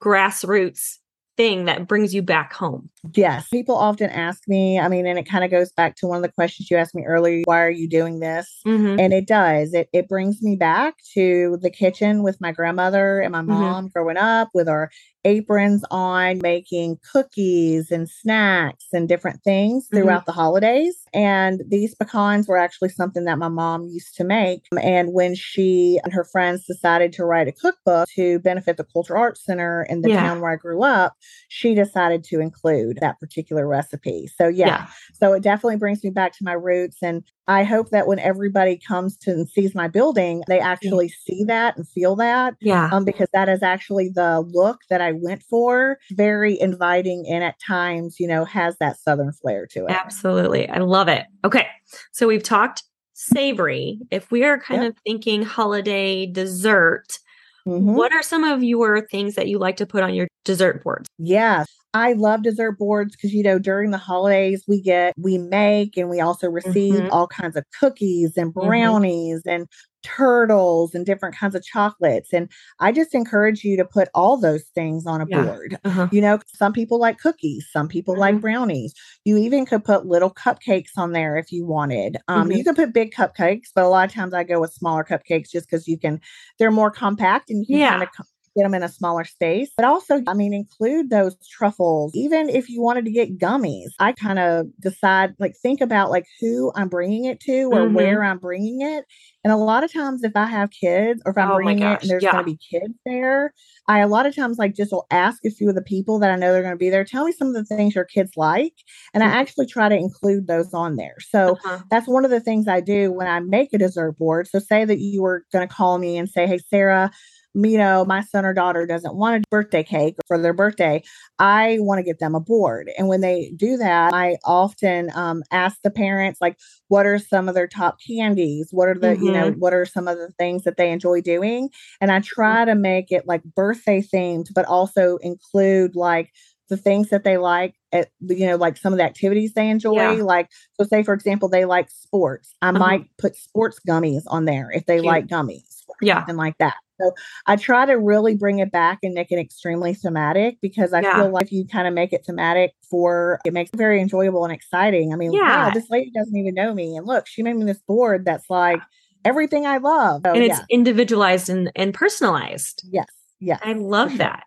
grassroots 0.03 0.99
thing 1.37 1.65
that 1.65 1.89
brings 1.89 2.15
you 2.15 2.23
back 2.23 2.53
home. 2.53 2.91
Yes. 3.15 3.49
People 3.49 3.75
often 3.75 4.11
ask 4.11 4.43
me, 4.47 4.79
I 4.79 4.89
mean, 4.89 5.07
and 5.07 5.19
it 5.19 5.29
kind 5.29 5.45
of 5.45 5.51
goes 5.51 5.73
back 5.73 5.97
to 5.97 6.07
one 6.07 6.17
of 6.17 6.23
the 6.23 6.33
questions 6.33 6.71
you 6.71 6.77
asked 6.77 6.95
me 6.95 7.05
earlier 7.05 7.43
why 7.45 7.61
are 7.61 7.71
you 7.71 7.89
doing 7.89 8.21
this? 8.21 8.61
Mm-hmm. 8.67 9.01
And 9.01 9.13
it 9.13 9.27
does. 9.27 9.75
It, 9.75 9.89
it 9.93 10.09
brings 10.09 10.43
me 10.43 10.57
back 10.57 10.95
to 11.15 11.59
the 11.61 11.71
kitchen 11.71 12.23
with 12.23 12.41
my 12.41 12.53
grandmother 12.53 13.21
and 13.21 13.33
my 13.33 13.41
mm-hmm. 13.41 13.51
mom 13.51 13.85
mm-hmm. 13.85 13.99
growing 13.99 14.17
up 14.17 14.49
with 14.55 14.69
our 14.69 14.91
aprons 15.25 15.85
on, 15.91 16.39
making 16.43 16.99
cookies 17.13 17.91
and 17.91 18.09
snacks 18.09 18.87
and 18.93 19.09
different 19.09 19.43
things 19.43 19.87
mm-hmm. 19.87 19.97
throughout 19.97 20.21
mm-hmm. 20.21 20.31
the 20.31 20.33
holidays. 20.33 20.97
And 21.13 21.63
these 21.69 21.95
pecans 21.95 22.49
were 22.49 22.59
actually 22.59 22.91
something 22.91 23.25
that 23.25 23.39
my 23.39 23.49
mom 23.49 23.85
used 23.85 24.17
to 24.17 24.25
make. 24.25 24.67
And 24.81 25.13
when 25.13 25.35
she 25.35 26.01
and 26.05 26.13
her 26.13 26.25
friends 26.25 26.67
decided 26.67 27.13
to 27.15 27.25
write 27.25 27.49
a 27.49 27.53
cookbook 27.53 28.09
to 28.17 28.39
benefit 28.41 28.77
the 28.77 28.85
Culture 28.85 29.17
Arts 29.17 29.45
Center 29.45 29.87
in 29.89 30.03
the 30.03 30.11
yeah. 30.11 30.21
town 30.21 30.41
where 30.41 30.53
I 30.53 30.57
grew 30.57 30.83
up, 30.83 31.15
she 31.49 31.75
decided 31.75 32.25
to 32.25 32.41
include 32.41 32.99
that 33.01 33.19
particular 33.21 33.67
recipe. 33.67 34.27
So, 34.27 34.49
yeah. 34.49 34.67
yeah. 34.67 34.87
So 35.13 35.33
it 35.33 35.43
definitely 35.43 35.77
brings 35.77 36.03
me 36.03 36.11
back 36.11 36.33
to 36.39 36.45
my 36.45 36.53
roots. 36.53 36.99
And 37.03 37.25
I 37.47 37.65
hope 37.65 37.91
that 37.91 38.07
when 38.07 38.19
everybody 38.19 38.79
comes 38.79 39.17
to 39.19 39.31
and 39.33 39.49
sees 39.49 39.75
my 39.75 39.89
building, 39.89 40.43
they 40.49 40.59
actually 40.59 41.09
see 41.09 41.45
that 41.45 41.77
and 41.77 41.87
feel 41.89 42.17
that. 42.17 42.55
Yeah. 42.61 42.89
Um, 42.91 43.05
because 43.05 43.29
that 43.33 43.49
is 43.49 43.63
actually 43.63 44.09
the 44.09 44.41
look 44.41 44.81
that 44.91 45.01
I 45.01 45.13
went 45.13 45.43
for. 45.43 45.99
Very 46.13 46.59
inviting 46.61 47.27
and 47.29 47.45
at 47.45 47.61
times, 47.61 48.19
you 48.19 48.27
know, 48.27 48.45
has 48.45 48.77
that 48.79 48.99
southern 48.99 49.33
flair 49.33 49.67
to 49.73 49.85
it. 49.85 49.91
Absolutely. 49.91 50.69
I 50.69 50.79
love 50.79 51.09
it. 51.09 51.27
Okay. 51.45 51.67
So 52.13 52.27
we've 52.27 52.43
talked 52.43 52.83
savory. 53.13 54.01
If 54.11 54.31
we 54.31 54.45
are 54.45 54.59
kind 54.59 54.83
yep. 54.83 54.93
of 54.93 54.99
thinking 55.05 55.43
holiday 55.43 56.27
dessert, 56.27 57.19
mm-hmm. 57.67 57.95
what 57.95 58.13
are 58.13 58.23
some 58.23 58.45
of 58.45 58.63
your 58.63 59.07
things 59.07 59.35
that 59.35 59.49
you 59.49 59.59
like 59.59 59.77
to 59.77 59.87
put 59.87 60.03
on 60.03 60.15
your 60.15 60.29
dessert 60.45 60.83
boards? 60.83 61.09
Yeah. 61.19 61.65
I 61.95 62.13
love 62.15 62.43
dessert 62.43 62.73
boards 62.73 63.15
because, 63.15 63.33
you 63.33 63.45
know, 63.45 63.59
during 63.59 63.93
the 63.93 63.99
holidays, 63.99 64.65
we 64.67 64.83
get, 64.83 65.15
we 65.17 65.39
make 65.39 65.97
and 65.97 66.11
we 66.11 66.21
also 66.21 66.49
receive 66.49 66.95
mm-hmm. 66.95 67.13
all 67.13 67.29
kinds 67.29 67.57
of 67.57 67.65
cookies 67.79 68.37
and 68.37 68.53
mm-hmm. 68.53 68.69
brownies 68.69 69.39
mm-hmm. 69.39 69.49
and 69.51 69.69
turtles 70.03 70.95
and 70.95 71.07
different 71.07 71.35
kinds 71.35 71.55
of 71.55 71.65
chocolates. 71.65 72.33
And 72.33 72.51
I 72.79 72.93
just 72.93 73.15
encourage 73.15 73.65
you 73.65 73.77
to 73.77 73.85
put 73.85 74.09
all 74.13 74.37
those 74.37 74.65
things 74.75 75.07
on 75.07 75.21
a 75.21 75.27
yeah. 75.29 75.45
board. 75.45 75.79
Uh-huh. 75.85 76.09
You 76.13 76.21
know, 76.21 76.41
some 76.55 76.73
people 76.73 76.99
like 76.99 77.19
cookies, 77.19 77.67
some 77.73 77.89
people 77.89 78.15
mm-hmm. 78.15 78.21
like 78.21 78.41
brownies. 78.41 78.93
You 79.25 79.39
even 79.39 79.65
could 79.65 79.85
put 79.85 80.05
little 80.05 80.31
cupcakes 80.31 80.99
on 80.99 81.13
there 81.13 81.37
if 81.37 81.53
you 81.53 81.65
wanted. 81.65 82.19
Um, 82.29 82.49
mm-hmm. 82.49 82.59
You 82.59 82.65
could 82.65 82.77
put 82.77 82.93
big 82.93 83.15
cupcakes, 83.15 83.69
but 83.75 83.85
a 83.85 83.89
lot 83.89 84.09
of 84.09 84.15
times 84.15 84.35
I 84.35 84.45
go 84.45 84.61
with 84.61 84.75
smaller 84.75 85.05
cupcakes 85.05 85.51
just 85.51 85.71
because 85.71 85.89
you 85.89 85.99
can, 85.99 86.21
they're 86.59 86.71
more 86.71 86.91
compact 86.91 87.51
and 87.51 87.61
you 87.61 87.67
can 87.67 87.79
yeah. 87.79 87.91
kind 87.91 88.03
of 88.03 88.27
get 88.57 88.63
them 88.63 88.75
in 88.75 88.83
a 88.83 88.89
smaller 88.89 89.25
space. 89.25 89.71
But 89.77 89.87
also, 89.87 90.23
I 90.27 90.35
mean, 90.35 90.55
include 90.55 91.11
those 91.11 91.37
truffles. 91.49 92.13
Even 92.15 92.49
if 92.49 92.69
you 92.69 92.81
wanted 92.81 93.05
to 93.05 93.11
get 93.11 93.39
gummies, 93.39 93.91
I 93.99 94.13
kind 94.13 94.39
of 94.39 94.67
decide, 94.81 95.35
like, 95.39 95.55
think 95.63 95.81
about 95.81 96.11
like 96.11 96.27
who 96.41 96.73
I'm 96.75 96.89
bringing 96.89 97.25
it 97.25 97.41
to 97.41 97.71
or 97.73 97.81
mm-hmm. 97.81 97.95
where 97.95 98.25
I'm 98.25 98.39
bringing 98.39 98.81
it. 98.81 99.05
And 99.45 99.53
a 99.53 99.57
lot 99.57 99.85
of 99.85 99.93
times, 99.93 100.25
if 100.25 100.33
I 100.35 100.47
have 100.47 100.71
kids 100.71 101.21
or 101.27 101.33
if 101.33 101.39
I'm 101.39 101.51
oh 101.51 101.57
bringing 101.57 101.83
it 101.83 102.01
and 102.01 102.11
there's 102.11 102.23
yeah. 102.23 102.33
going 102.33 102.45
to 102.45 102.51
be 102.51 102.59
kids 102.71 102.95
there, 103.05 103.53
I 103.87 103.99
a 103.99 104.09
lot 104.09 104.25
of 104.25 104.35
times 104.35 104.57
like 104.57 104.75
just 104.75 104.91
will 104.91 105.07
ask 105.11 105.45
a 105.45 105.51
few 105.51 105.69
of 105.69 105.75
the 105.75 105.83
people 105.83 106.19
that 106.21 106.31
I 106.31 106.37
know 106.37 106.53
they're 106.53 106.63
going 106.63 106.73
to 106.73 106.79
be 106.79 106.89
there. 106.89 107.05
Tell 107.05 107.27
me 107.27 107.33
some 107.33 107.49
of 107.49 107.55
the 107.55 107.65
things 107.65 107.95
your 107.95 108.07
kids 108.07 108.31
like, 108.37 108.73
and 109.13 109.23
mm-hmm. 109.23 109.33
I 109.33 109.37
actually 109.37 109.67
try 109.67 109.91
to 109.91 109.95
include 109.95 110.47
those 110.47 110.73
on 110.73 110.97
there. 110.97 111.17
So 111.21 111.59
uh-huh. 111.65 111.81
that's 111.91 112.09
one 112.09 112.25
of 112.25 112.31
the 112.31 112.41
things 112.41 112.69
I 112.69 112.81
do 112.81 113.13
when 113.13 113.27
I 113.27 113.41
make 113.41 113.75
a 113.75 113.79
dessert 113.79 114.17
board. 114.17 114.49
So 114.49 114.59
say 114.61 114.87
that 114.87 114.99
you 114.99 115.21
were 115.21 115.45
going 115.53 115.67
to 115.67 115.73
call 115.75 115.99
me 115.99 116.17
and 116.17 116.29
say, 116.29 116.47
"Hey, 116.47 116.59
Sarah." 116.71 117.11
You 117.55 117.79
know, 117.79 118.05
my 118.05 118.21
son 118.21 118.45
or 118.45 118.53
daughter 118.53 118.85
doesn't 118.85 119.15
want 119.15 119.37
a 119.37 119.49
birthday 119.49 119.85
cake 119.85 120.17
for 120.27 120.37
their 120.39 120.53
birthday, 120.53 121.03
I 121.39 121.79
want 121.81 121.99
to 121.99 122.03
get 122.03 122.19
them 122.19 122.35
a 122.35 122.41
board. 122.41 122.91
And 122.99 123.09
when 123.09 123.21
they 123.21 123.53
do 123.57 123.77
that, 123.77 124.13
I 124.13 124.37
often 124.45 125.11
um, 125.15 125.43
ask 125.53 125.79
the 125.83 125.91
parents, 125.91 126.41
like, 126.41 126.59
what 126.89 127.07
are 127.07 127.19
some 127.19 127.49
of 127.49 127.55
their 127.55 127.69
top 127.69 127.99
candies? 128.05 128.69
What 128.73 128.89
are 128.89 128.95
the, 128.95 129.09
mm-hmm. 129.09 129.25
you 129.25 129.33
know, 129.33 129.51
mm-hmm. 129.51 129.61
what 129.61 129.73
are 129.73 129.87
some 129.87 130.09
of 130.09 130.19
the 130.19 130.33
things 130.39 130.65
that 130.65 130.77
they 130.77 130.91
enjoy 130.91 131.21
doing? 131.21 131.71
And 132.01 132.11
I 132.11 132.21
try 132.21 132.65
to 132.65 132.75
make 132.75 133.13
it 133.13 133.27
like 133.27 133.45
birthday 133.45 134.03
themed, 134.03 134.49
but 134.55 134.65
also 134.65 135.19
include 135.19 135.95
like 135.95 136.33
the 136.69 136.77
things 136.77 137.11
that 137.11 137.25
they 137.25 137.37
like 137.37 137.75
at 137.93 138.09
you 138.21 138.47
know 138.47 138.57
like 138.57 138.77
some 138.77 138.93
of 138.93 138.99
the 138.99 139.05
activities 139.05 139.53
they 139.53 139.69
enjoy 139.69 140.17
yeah. 140.17 140.23
like 140.23 140.49
so 140.81 140.87
say 140.87 141.03
for 141.03 141.13
example 141.13 141.47
they 141.47 141.67
like 141.67 141.91
sports 141.91 142.55
i 142.63 142.71
uh-huh. 142.71 142.79
might 142.79 143.07
put 143.19 143.37
sports 143.37 143.79
gummies 143.87 144.23
on 144.29 144.47
there 144.47 144.71
if 144.73 144.87
they 144.87 144.97
Cute. 144.97 145.05
like 145.05 145.27
gummies 145.27 145.83
yeah 146.01 146.21
something 146.21 146.37
like 146.37 146.57
that 146.59 146.75
so 147.01 147.13
i 147.47 147.57
try 147.57 147.85
to 147.85 147.95
really 147.95 148.35
bring 148.35 148.59
it 148.59 148.71
back 148.71 148.99
and 149.03 149.15
make 149.15 149.31
it 149.31 149.39
extremely 149.39 149.95
thematic 149.95 150.59
because 150.61 150.93
i 150.93 151.01
yeah. 151.01 151.23
feel 151.23 151.31
like 151.31 151.45
if 151.45 151.53
you 151.53 151.67
kind 151.67 151.87
of 151.87 151.95
make 151.95 152.13
it 152.13 152.25
thematic 152.25 152.73
for 152.91 153.39
it 153.45 153.53
makes 153.53 153.71
it 153.73 153.77
very 153.77 154.01
enjoyable 154.01 154.45
and 154.45 154.53
exciting 154.53 155.13
i 155.13 155.17
mean 155.17 155.33
yeah. 155.33 155.67
wow 155.67 155.71
this 155.73 155.89
lady 155.91 156.11
doesn't 156.15 156.37
even 156.37 156.55
know 156.55 156.75
me 156.75 156.97
and 156.97 157.07
look 157.07 157.27
she 157.27 157.43
made 157.43 157.57
me 157.57 157.65
this 157.65 157.83
board 157.87 158.25
that's 158.25 158.49
like 158.49 158.81
everything 159.25 159.67
i 159.67 159.79
love 159.79 160.23
so, 160.25 160.33
and 160.33 160.43
it's 160.43 160.59
yeah. 160.59 160.65
individualized 160.71 161.49
and, 161.49 161.71
and 161.77 161.95
personalized 161.95 162.87
yes 162.91 163.07
yes 163.41 163.61
i 163.65 163.73
love 163.73 164.19
that 164.19 164.45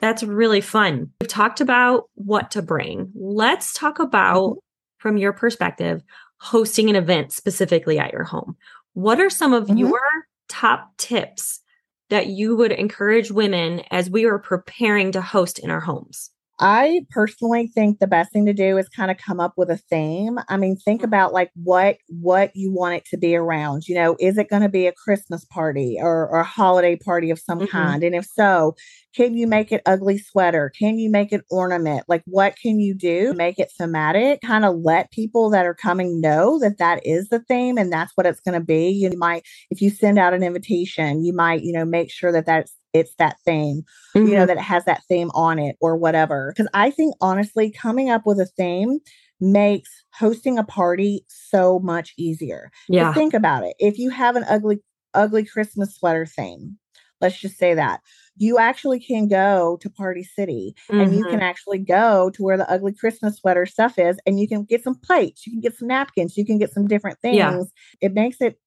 that's 0.00 0.22
really 0.22 0.60
fun. 0.60 1.10
We've 1.20 1.28
talked 1.28 1.60
about 1.60 2.08
what 2.14 2.50
to 2.52 2.62
bring. 2.62 3.10
Let's 3.14 3.72
talk 3.72 3.98
about, 3.98 4.50
mm-hmm. 4.50 4.58
from 4.98 5.16
your 5.16 5.32
perspective, 5.32 6.02
hosting 6.40 6.88
an 6.88 6.96
event 6.96 7.32
specifically 7.32 7.98
at 7.98 8.12
your 8.12 8.24
home. 8.24 8.56
What 8.94 9.20
are 9.20 9.30
some 9.30 9.52
of 9.52 9.64
mm-hmm. 9.64 9.78
your 9.78 10.00
top 10.48 10.96
tips 10.98 11.60
that 12.08 12.26
you 12.28 12.56
would 12.56 12.72
encourage 12.72 13.30
women 13.30 13.82
as 13.90 14.10
we 14.10 14.24
are 14.24 14.38
preparing 14.38 15.12
to 15.12 15.20
host 15.20 15.58
in 15.58 15.70
our 15.70 15.80
homes? 15.80 16.30
I 16.60 17.06
personally 17.10 17.68
think 17.68 17.98
the 17.98 18.06
best 18.06 18.32
thing 18.32 18.44
to 18.46 18.52
do 18.52 18.78
is 18.78 18.88
kind 18.88 19.10
of 19.10 19.16
come 19.16 19.38
up 19.38 19.54
with 19.56 19.70
a 19.70 19.76
theme. 19.76 20.38
I 20.48 20.56
mean, 20.56 20.76
think 20.76 21.00
mm-hmm. 21.00 21.08
about 21.08 21.32
like 21.32 21.50
what 21.54 21.98
what 22.08 22.50
you 22.54 22.72
want 22.72 22.96
it 22.96 23.04
to 23.06 23.16
be 23.16 23.36
around. 23.36 23.86
You 23.86 23.94
know, 23.94 24.16
is 24.18 24.38
it 24.38 24.50
going 24.50 24.62
to 24.62 24.68
be 24.68 24.86
a 24.86 24.92
Christmas 24.92 25.44
party 25.44 25.98
or, 26.00 26.28
or 26.28 26.40
a 26.40 26.44
holiday 26.44 26.96
party 26.96 27.30
of 27.30 27.38
some 27.38 27.60
mm-hmm. 27.60 27.68
kind? 27.68 28.02
And 28.02 28.14
if 28.14 28.26
so, 28.26 28.74
can 29.14 29.36
you 29.36 29.46
make 29.46 29.72
it 29.72 29.82
ugly 29.86 30.18
sweater? 30.18 30.72
Can 30.78 30.98
you 30.98 31.10
make 31.10 31.32
it 31.32 31.44
ornament? 31.50 32.04
Like, 32.08 32.22
what 32.26 32.56
can 32.60 32.80
you 32.80 32.94
do? 32.94 33.32
Make 33.34 33.58
it 33.58 33.72
thematic. 33.78 34.40
Kind 34.40 34.64
of 34.64 34.76
let 34.82 35.12
people 35.12 35.50
that 35.50 35.66
are 35.66 35.74
coming 35.74 36.20
know 36.20 36.58
that 36.58 36.78
that 36.78 37.06
is 37.06 37.28
the 37.28 37.40
theme 37.40 37.78
and 37.78 37.92
that's 37.92 38.12
what 38.16 38.26
it's 38.26 38.40
going 38.40 38.58
to 38.58 38.64
be. 38.64 38.90
You 38.90 39.16
might, 39.16 39.44
if 39.70 39.80
you 39.80 39.90
send 39.90 40.18
out 40.18 40.34
an 40.34 40.42
invitation, 40.42 41.24
you 41.24 41.32
might, 41.32 41.62
you 41.62 41.72
know, 41.72 41.84
make 41.84 42.10
sure 42.10 42.32
that 42.32 42.46
that's 42.46 42.72
it's 42.92 43.14
that 43.16 43.36
theme, 43.44 43.82
mm-hmm. 44.16 44.26
you 44.26 44.34
know, 44.34 44.40
mm-hmm. 44.40 44.46
that 44.48 44.56
it 44.58 44.62
has 44.62 44.84
that 44.84 45.02
theme 45.08 45.30
on 45.34 45.58
it 45.58 45.76
or 45.80 45.96
whatever. 45.96 46.52
Because 46.54 46.70
I 46.74 46.90
think 46.90 47.14
honestly, 47.20 47.70
coming 47.70 48.10
up 48.10 48.22
with 48.26 48.40
a 48.40 48.46
theme 48.46 48.98
makes 49.40 49.90
hosting 50.12 50.58
a 50.58 50.64
party 50.64 51.24
so 51.28 51.78
much 51.80 52.14
easier. 52.16 52.70
Yeah. 52.88 53.12
think 53.12 53.34
about 53.34 53.64
it. 53.64 53.76
If 53.78 53.98
you 53.98 54.10
have 54.10 54.36
an 54.36 54.44
ugly, 54.48 54.78
ugly 55.14 55.44
Christmas 55.44 55.94
sweater 55.94 56.26
theme, 56.26 56.78
let's 57.20 57.38
just 57.38 57.58
say 57.58 57.74
that 57.74 58.00
you 58.36 58.58
actually 58.58 59.00
can 59.00 59.26
go 59.26 59.78
to 59.80 59.90
Party 59.90 60.22
City 60.22 60.74
mm-hmm. 60.88 61.00
and 61.00 61.14
you 61.14 61.24
can 61.24 61.34
mm-hmm. 61.34 61.42
actually 61.42 61.78
go 61.78 62.30
to 62.30 62.42
where 62.42 62.56
the 62.56 62.70
ugly 62.70 62.92
Christmas 62.92 63.36
sweater 63.36 63.66
stuff 63.66 63.98
is 63.98 64.16
and 64.26 64.38
you 64.38 64.48
can 64.48 64.64
get 64.64 64.82
some 64.82 64.94
plates, 64.94 65.46
you 65.46 65.52
can 65.52 65.60
get 65.60 65.76
some 65.76 65.88
napkins, 65.88 66.36
you 66.36 66.46
can 66.46 66.58
get 66.58 66.72
some 66.72 66.86
different 66.86 67.18
things. 67.20 67.36
Yeah. 67.36 67.62
It 68.00 68.14
makes 68.14 68.40
it 68.40 68.58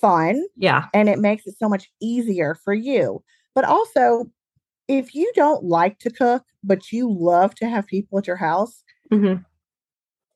fun. 0.00 0.44
Yeah. 0.56 0.86
And 0.94 1.08
it 1.08 1.18
makes 1.18 1.46
it 1.46 1.56
so 1.58 1.68
much 1.68 1.90
easier 2.00 2.54
for 2.54 2.72
you. 2.72 3.22
But 3.56 3.64
also, 3.64 4.30
if 4.86 5.14
you 5.14 5.32
don't 5.34 5.64
like 5.64 5.98
to 6.00 6.10
cook, 6.10 6.44
but 6.62 6.92
you 6.92 7.10
love 7.10 7.54
to 7.56 7.66
have 7.66 7.86
people 7.86 8.18
at 8.18 8.26
your 8.26 8.36
house, 8.36 8.84
mm-hmm. 9.10 9.42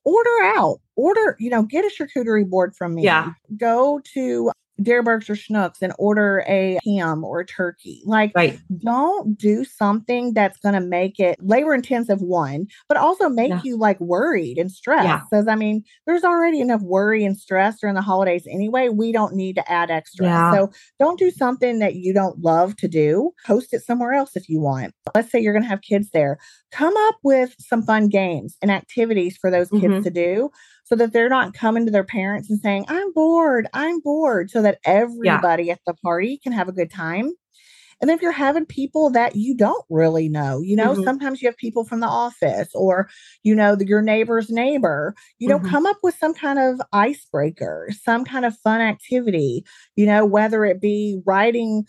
order 0.05 0.43
out. 0.57 0.81
Order, 0.97 1.37
you 1.39 1.51
know, 1.51 1.63
get 1.63 1.85
a 1.85 1.91
charcuterie 1.91 2.49
board 2.49 2.75
from 2.75 2.95
me. 2.95 3.05
Yeah. 3.05 3.33
Go 3.59 4.01
to 4.15 4.51
Dierbergs 4.83 5.29
or 5.29 5.35
Schnucks 5.35 5.83
and 5.83 5.93
order 5.99 6.45
a 6.49 6.79
ham 6.85 7.25
or 7.25 7.41
a 7.41 7.47
turkey. 7.47 8.03
Like, 8.05 8.33
right. 8.35 8.59
don't 8.79 9.37
do 9.37 9.65
something 9.65 10.35
that's 10.35 10.59
going 10.59 10.75
to 10.75 10.81
make 10.81 11.21
it 11.21 11.39
labor 11.41 11.75
intensive, 11.75 12.21
one, 12.21 12.67
but 12.89 12.97
also 12.97 13.29
make 13.29 13.51
yeah. 13.51 13.61
you 13.63 13.77
like 13.77 14.01
worried 14.01 14.59
and 14.59 14.71
stressed. 14.71 15.25
Because, 15.31 15.47
yeah. 15.47 15.53
I 15.53 15.57
mean, 15.57 15.85
there's 16.07 16.25
already 16.25 16.61
enough 16.61 16.83
worry 16.83 17.25
and 17.25 17.37
stress 17.37 17.81
during 17.81 17.95
the 17.95 18.03
holidays 18.03 18.47
anyway. 18.51 18.89
We 18.89 19.13
don't 19.13 19.35
need 19.35 19.57
to 19.57 19.71
add 19.71 19.91
extra. 19.91 20.27
Yeah. 20.27 20.53
So, 20.53 20.73
don't 20.99 21.19
do 21.19 21.31
something 21.31 21.79
that 21.81 21.97
you 21.97 22.13
don't 22.13 22.41
love 22.41 22.77
to 22.77 22.89
do. 22.89 23.33
Host 23.45 23.73
it 23.73 23.83
somewhere 23.83 24.13
else 24.13 24.37
if 24.37 24.49
you 24.49 24.61
want. 24.61 24.95
Let's 25.15 25.31
say 25.31 25.41
you're 25.41 25.53
going 25.53 25.63
to 25.63 25.69
have 25.69 25.83
kids 25.83 26.11
there. 26.13 26.39
Come 26.73 26.95
up 27.09 27.17
with 27.23 27.55
some 27.59 27.83
fun 27.83 28.09
games 28.09 28.57
and 28.63 28.71
activities 28.71 29.37
for 29.37 29.51
those 29.51 29.71
kids 29.71 29.85
mm-hmm. 29.85 30.03
to 30.03 30.11
do 30.11 30.51
so 30.91 30.97
that 30.97 31.13
they're 31.13 31.29
not 31.29 31.55
coming 31.55 31.87
to 31.87 31.93
their 31.93 32.05
parents 32.05 32.51
and 32.51 32.59
saying, 32.59 32.85
I'm 32.89 33.13
bored, 33.13 33.69
I'm 33.73 34.01
bored, 34.01 34.51
so 34.51 34.61
that 34.63 34.79
everybody 34.85 35.65
yeah. 35.65 35.75
at 35.75 35.81
the 35.87 35.95
party 35.95 36.39
can 36.43 36.53
have 36.53 36.69
a 36.69 36.73
good 36.73 36.91
time. 36.91 37.33
And 38.01 38.11
if 38.11 38.23
you're 38.23 38.33
having 38.33 38.67
people 38.67 39.11
that 39.11 39.37
you 39.37 39.55
don't 39.55 39.85
really 39.91 40.29
know, 40.29 40.61
you 40.63 40.75
know, 40.75 40.95
mm-hmm. 40.95 41.05
sometimes 41.05 41.41
you 41.41 41.49
have 41.49 41.57
people 41.59 41.85
from 41.85 42.01
the 42.01 42.09
office 42.09 42.71
or, 42.75 43.09
you 43.43 43.55
know, 43.55 43.77
the, 43.77 43.87
your 43.87 44.03
neighbor's 44.03 44.51
neighbor, 44.51 45.15
you 45.39 45.49
know, 45.49 45.59
mm-hmm. 45.59 45.69
come 45.69 45.87
up 45.87 45.99
with 46.03 46.17
some 46.17 46.35
kind 46.35 46.59
of 46.59 46.81
icebreaker, 46.93 47.89
some 48.03 48.25
kind 48.25 48.45
of 48.47 48.57
fun 48.65 48.81
activity, 48.81 49.65
you 49.97 50.07
know, 50.07 50.25
whether 50.25 50.65
it 50.65 50.81
be 50.81 51.21
writing 51.27 51.85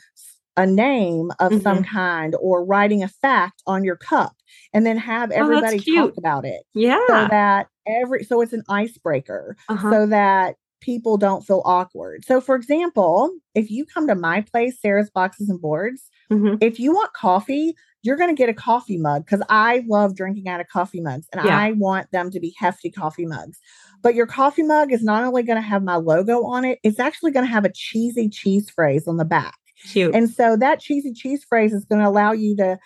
a 0.58 0.68
name 0.68 1.32
of 1.40 1.54
mm-hmm. 1.54 1.62
some 1.62 1.84
kind 1.84 2.36
or 2.40 2.66
writing 2.66 3.04
a 3.04 3.08
fact 3.08 3.64
on 3.66 3.86
your 3.86 3.96
cup 3.96 4.34
and 4.74 4.86
then 4.86 4.98
have 4.98 5.32
oh, 5.32 5.36
everybody 5.36 5.84
oh, 5.98 6.08
talk 6.08 6.18
about 6.18 6.46
it. 6.46 6.64
Yeah. 6.74 7.00
So 7.08 7.28
that 7.30 7.68
every 7.88 8.24
so 8.24 8.42
it's 8.42 8.54
an 8.54 8.64
icebreaker 8.70 9.58
uh-huh. 9.70 9.92
so 9.92 10.06
that 10.08 10.56
people 10.82 11.18
don't 11.18 11.46
feel 11.46 11.62
awkward. 11.66 12.26
So 12.26 12.42
for 12.42 12.56
example, 12.56 13.32
if 13.54 13.70
you 13.70 13.86
come 13.86 14.08
to 14.08 14.16
my 14.16 14.42
place, 14.42 14.80
Sarah's 14.82 15.10
boxes 15.10 15.50
and 15.50 15.62
boards, 15.62 16.10
mm-hmm. 16.32 16.56
if 16.60 16.80
you 16.80 16.92
want 16.94 17.14
coffee, 17.14 17.76
you're 18.04 18.18
going 18.18 18.36
to 18.36 18.40
get 18.40 18.50
a 18.50 18.54
coffee 18.54 18.98
mug 18.98 19.26
because 19.26 19.44
I 19.48 19.84
love 19.88 20.16
drinking 20.16 20.48
out 20.48 20.60
of 20.60 20.68
coffee 20.68 21.02
mugs 21.02 21.28
and 21.32 21.46
yeah. 21.46 21.58
I 21.58 21.74
want 21.74 22.12
them 22.12 22.32
to 22.32 22.40
be 22.40 22.56
hefty 22.58 22.90
coffee 22.90 23.28
mugs. 23.28 23.60
But 24.02 24.16
your 24.16 24.26
coffee 24.26 24.64
mug 24.64 24.92
is 24.92 25.04
not 25.04 25.24
only 25.24 25.44
going 25.44 25.62
to 25.62 25.68
have 25.68 25.84
my 25.84 25.98
logo 25.98 26.44
on 26.44 26.66
it, 26.66 26.80
it's 26.84 27.00
actually 27.00 27.32
going 27.32 27.46
to 27.46 27.52
have 27.52 27.66
a 27.66 27.72
cheesy 27.72 28.28
cheese 28.28 28.70
phrase 28.72 29.08
on 29.08 29.18
the 29.18 29.26
back. 29.26 29.56
Cute. 29.92 30.16
And 30.16 30.30
so 30.30 30.58
that 30.58 30.80
cheesy 30.80 31.14
cheese 31.14 31.44
phrase 31.44 31.74
is 31.74 31.86
going 31.86 32.02
to 32.02 32.08
allow 32.08 32.32
you 32.32 32.56
to 32.58 32.80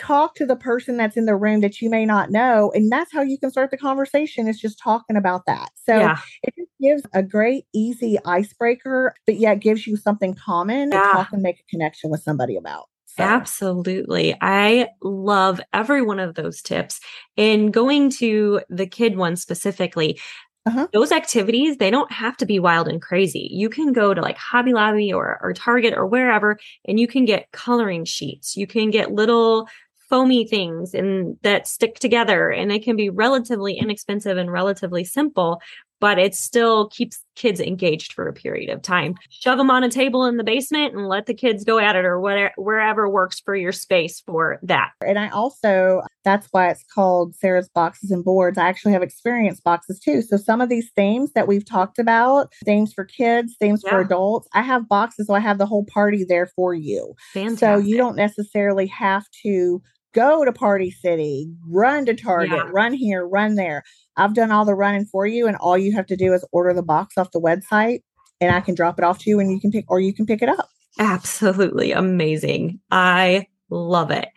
talk 0.00 0.34
to 0.36 0.46
the 0.46 0.56
person 0.56 0.96
that's 0.96 1.16
in 1.16 1.26
the 1.26 1.36
room 1.36 1.60
that 1.60 1.80
you 1.80 1.90
may 1.90 2.04
not 2.04 2.30
know. 2.30 2.72
And 2.74 2.90
that's 2.90 3.12
how 3.12 3.22
you 3.22 3.38
can 3.38 3.50
start 3.50 3.70
the 3.70 3.76
conversation 3.76 4.48
is 4.48 4.58
just 4.58 4.78
talking 4.78 5.16
about 5.16 5.46
that. 5.46 5.70
So 5.84 5.96
yeah. 5.96 6.18
it 6.42 6.54
just 6.56 6.70
gives 6.80 7.02
a 7.14 7.22
great, 7.22 7.64
easy 7.74 8.18
icebreaker, 8.24 9.14
but 9.26 9.36
yet 9.36 9.60
gives 9.60 9.86
you 9.86 9.96
something 9.96 10.34
common 10.34 10.90
yeah. 10.90 11.00
to 11.00 11.12
talk 11.12 11.32
and 11.32 11.42
make 11.42 11.60
a 11.60 11.70
connection 11.70 12.10
with 12.10 12.22
somebody 12.22 12.56
about. 12.56 12.86
So. 13.06 13.24
Absolutely. 13.24 14.36
I 14.40 14.88
love 15.02 15.60
every 15.72 16.00
one 16.00 16.20
of 16.20 16.36
those 16.36 16.62
tips. 16.62 17.00
And 17.36 17.72
going 17.72 18.10
to 18.10 18.60
the 18.68 18.86
kid 18.86 19.16
one 19.16 19.36
specifically, 19.36 20.18
uh-huh. 20.66 20.88
Those 20.92 21.10
activities, 21.10 21.78
they 21.78 21.90
don't 21.90 22.12
have 22.12 22.36
to 22.36 22.44
be 22.44 22.60
wild 22.60 22.86
and 22.86 23.00
crazy. 23.00 23.48
You 23.50 23.70
can 23.70 23.94
go 23.94 24.12
to 24.12 24.20
like 24.20 24.36
Hobby 24.36 24.74
Lobby 24.74 25.10
or, 25.10 25.38
or 25.42 25.54
Target 25.54 25.94
or 25.94 26.06
wherever, 26.06 26.58
and 26.86 27.00
you 27.00 27.06
can 27.06 27.24
get 27.24 27.50
coloring 27.52 28.04
sheets. 28.04 28.56
You 28.56 28.66
can 28.66 28.90
get 28.90 29.10
little 29.10 29.68
foamy 30.10 30.46
things 30.46 30.92
and 30.92 31.36
that 31.42 31.66
stick 31.66 31.98
together 31.98 32.50
and 32.50 32.72
it 32.72 32.82
can 32.82 32.96
be 32.96 33.08
relatively 33.08 33.74
inexpensive 33.74 34.36
and 34.36 34.52
relatively 34.52 35.04
simple 35.04 35.60
but 36.00 36.18
it 36.18 36.34
still 36.34 36.88
keeps 36.88 37.22
kids 37.36 37.60
engaged 37.60 38.14
for 38.14 38.26
a 38.26 38.32
period 38.32 38.70
of 38.70 38.82
time. 38.82 39.14
Shove 39.28 39.58
them 39.58 39.70
on 39.70 39.84
a 39.84 39.90
table 39.90 40.24
in 40.24 40.38
the 40.38 40.44
basement 40.44 40.94
and 40.94 41.08
let 41.08 41.26
the 41.26 41.34
kids 41.34 41.62
go 41.64 41.78
at 41.78 41.94
it 41.94 42.04
or 42.04 42.18
whatever, 42.18 42.52
wherever 42.56 43.08
works 43.08 43.38
for 43.38 43.54
your 43.54 43.72
space 43.72 44.20
for 44.20 44.58
that. 44.62 44.90
And 45.06 45.18
I 45.18 45.28
also, 45.28 46.02
that's 46.24 46.48
why 46.50 46.70
it's 46.70 46.84
called 46.94 47.34
Sarah's 47.36 47.68
Boxes 47.68 48.10
and 48.10 48.24
Boards. 48.24 48.58
I 48.58 48.66
actually 48.66 48.92
have 48.92 49.02
experience 49.02 49.60
boxes 49.60 50.00
too. 50.00 50.22
So 50.22 50.36
some 50.36 50.60
of 50.60 50.70
these 50.70 50.90
themes 50.96 51.32
that 51.34 51.46
we've 51.46 51.64
talked 51.64 51.98
about, 51.98 52.52
themes 52.64 52.92
for 52.92 53.04
kids, 53.04 53.56
themes 53.60 53.82
yeah. 53.84 53.90
for 53.90 54.00
adults, 54.00 54.48
I 54.54 54.62
have 54.62 54.88
boxes. 54.88 55.26
So 55.26 55.34
I 55.34 55.40
have 55.40 55.58
the 55.58 55.66
whole 55.66 55.84
party 55.84 56.24
there 56.24 56.46
for 56.46 56.72
you. 56.72 57.14
Fantastic. 57.34 57.58
So 57.58 57.76
you 57.76 57.98
don't 57.98 58.16
necessarily 58.16 58.86
have 58.86 59.24
to 59.42 59.82
go 60.12 60.44
to 60.44 60.52
Party 60.52 60.90
City, 60.90 61.52
run 61.66 62.06
to 62.06 62.14
Target, 62.14 62.52
yeah. 62.52 62.70
run 62.72 62.92
here, 62.92 63.26
run 63.26 63.54
there. 63.54 63.82
I've 64.16 64.34
done 64.34 64.50
all 64.50 64.64
the 64.64 64.74
running 64.74 65.06
for 65.06 65.26
you, 65.26 65.46
and 65.46 65.56
all 65.56 65.78
you 65.78 65.94
have 65.94 66.06
to 66.06 66.16
do 66.16 66.32
is 66.32 66.44
order 66.52 66.74
the 66.74 66.82
box 66.82 67.16
off 67.16 67.30
the 67.32 67.40
website, 67.40 68.00
and 68.40 68.54
I 68.54 68.60
can 68.60 68.74
drop 68.74 68.98
it 68.98 69.04
off 69.04 69.18
to 69.20 69.30
you, 69.30 69.40
and 69.40 69.50
you 69.52 69.60
can 69.60 69.70
pick, 69.70 69.84
or 69.88 70.00
you 70.00 70.12
can 70.12 70.26
pick 70.26 70.42
it 70.42 70.48
up. 70.48 70.68
Absolutely 70.98 71.92
amazing. 71.92 72.80
I 72.90 73.46
love 73.70 74.10
it. 74.10 74.28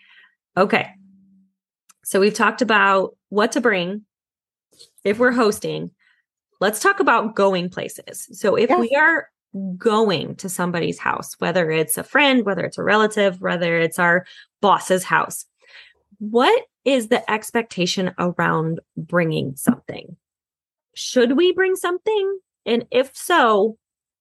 Okay. 0.56 0.90
So 2.04 2.20
we've 2.20 2.34
talked 2.34 2.62
about 2.62 3.16
what 3.30 3.52
to 3.54 3.62
bring 3.62 4.06
if 5.04 5.20
we're 5.20 5.32
hosting. 5.32 5.92
Let's 6.60 6.80
talk 6.80 7.00
about 7.00 7.36
going 7.36 7.70
places. 7.70 8.28
So 8.32 8.56
if 8.56 8.70
yes. 8.70 8.80
we 8.80 8.96
are 8.96 9.30
going 9.78 10.36
to 10.38 10.50
somebody's 10.50 11.00
house, 11.00 11.34
whether 11.40 11.72
it's 11.72 11.98
a 11.98 12.04
friend, 12.04 12.46
whether 12.46 12.64
it's 12.64 12.78
a 12.78 12.84
relative, 12.84 13.42
whether 13.42 13.80
it's 13.80 14.00
our 14.00 14.26
boss's 14.62 15.04
house. 15.04 15.46
What 16.20 16.66
is 16.86 17.08
the 17.08 17.30
expectation 17.32 18.14
around 18.18 18.80
bringing 18.98 19.56
something? 19.56 20.16
Should 20.96 21.38
we 21.38 21.52
bring 21.54 21.76
something? 21.76 22.40
And 22.66 22.86
if 22.92 23.16
so, 23.16 23.78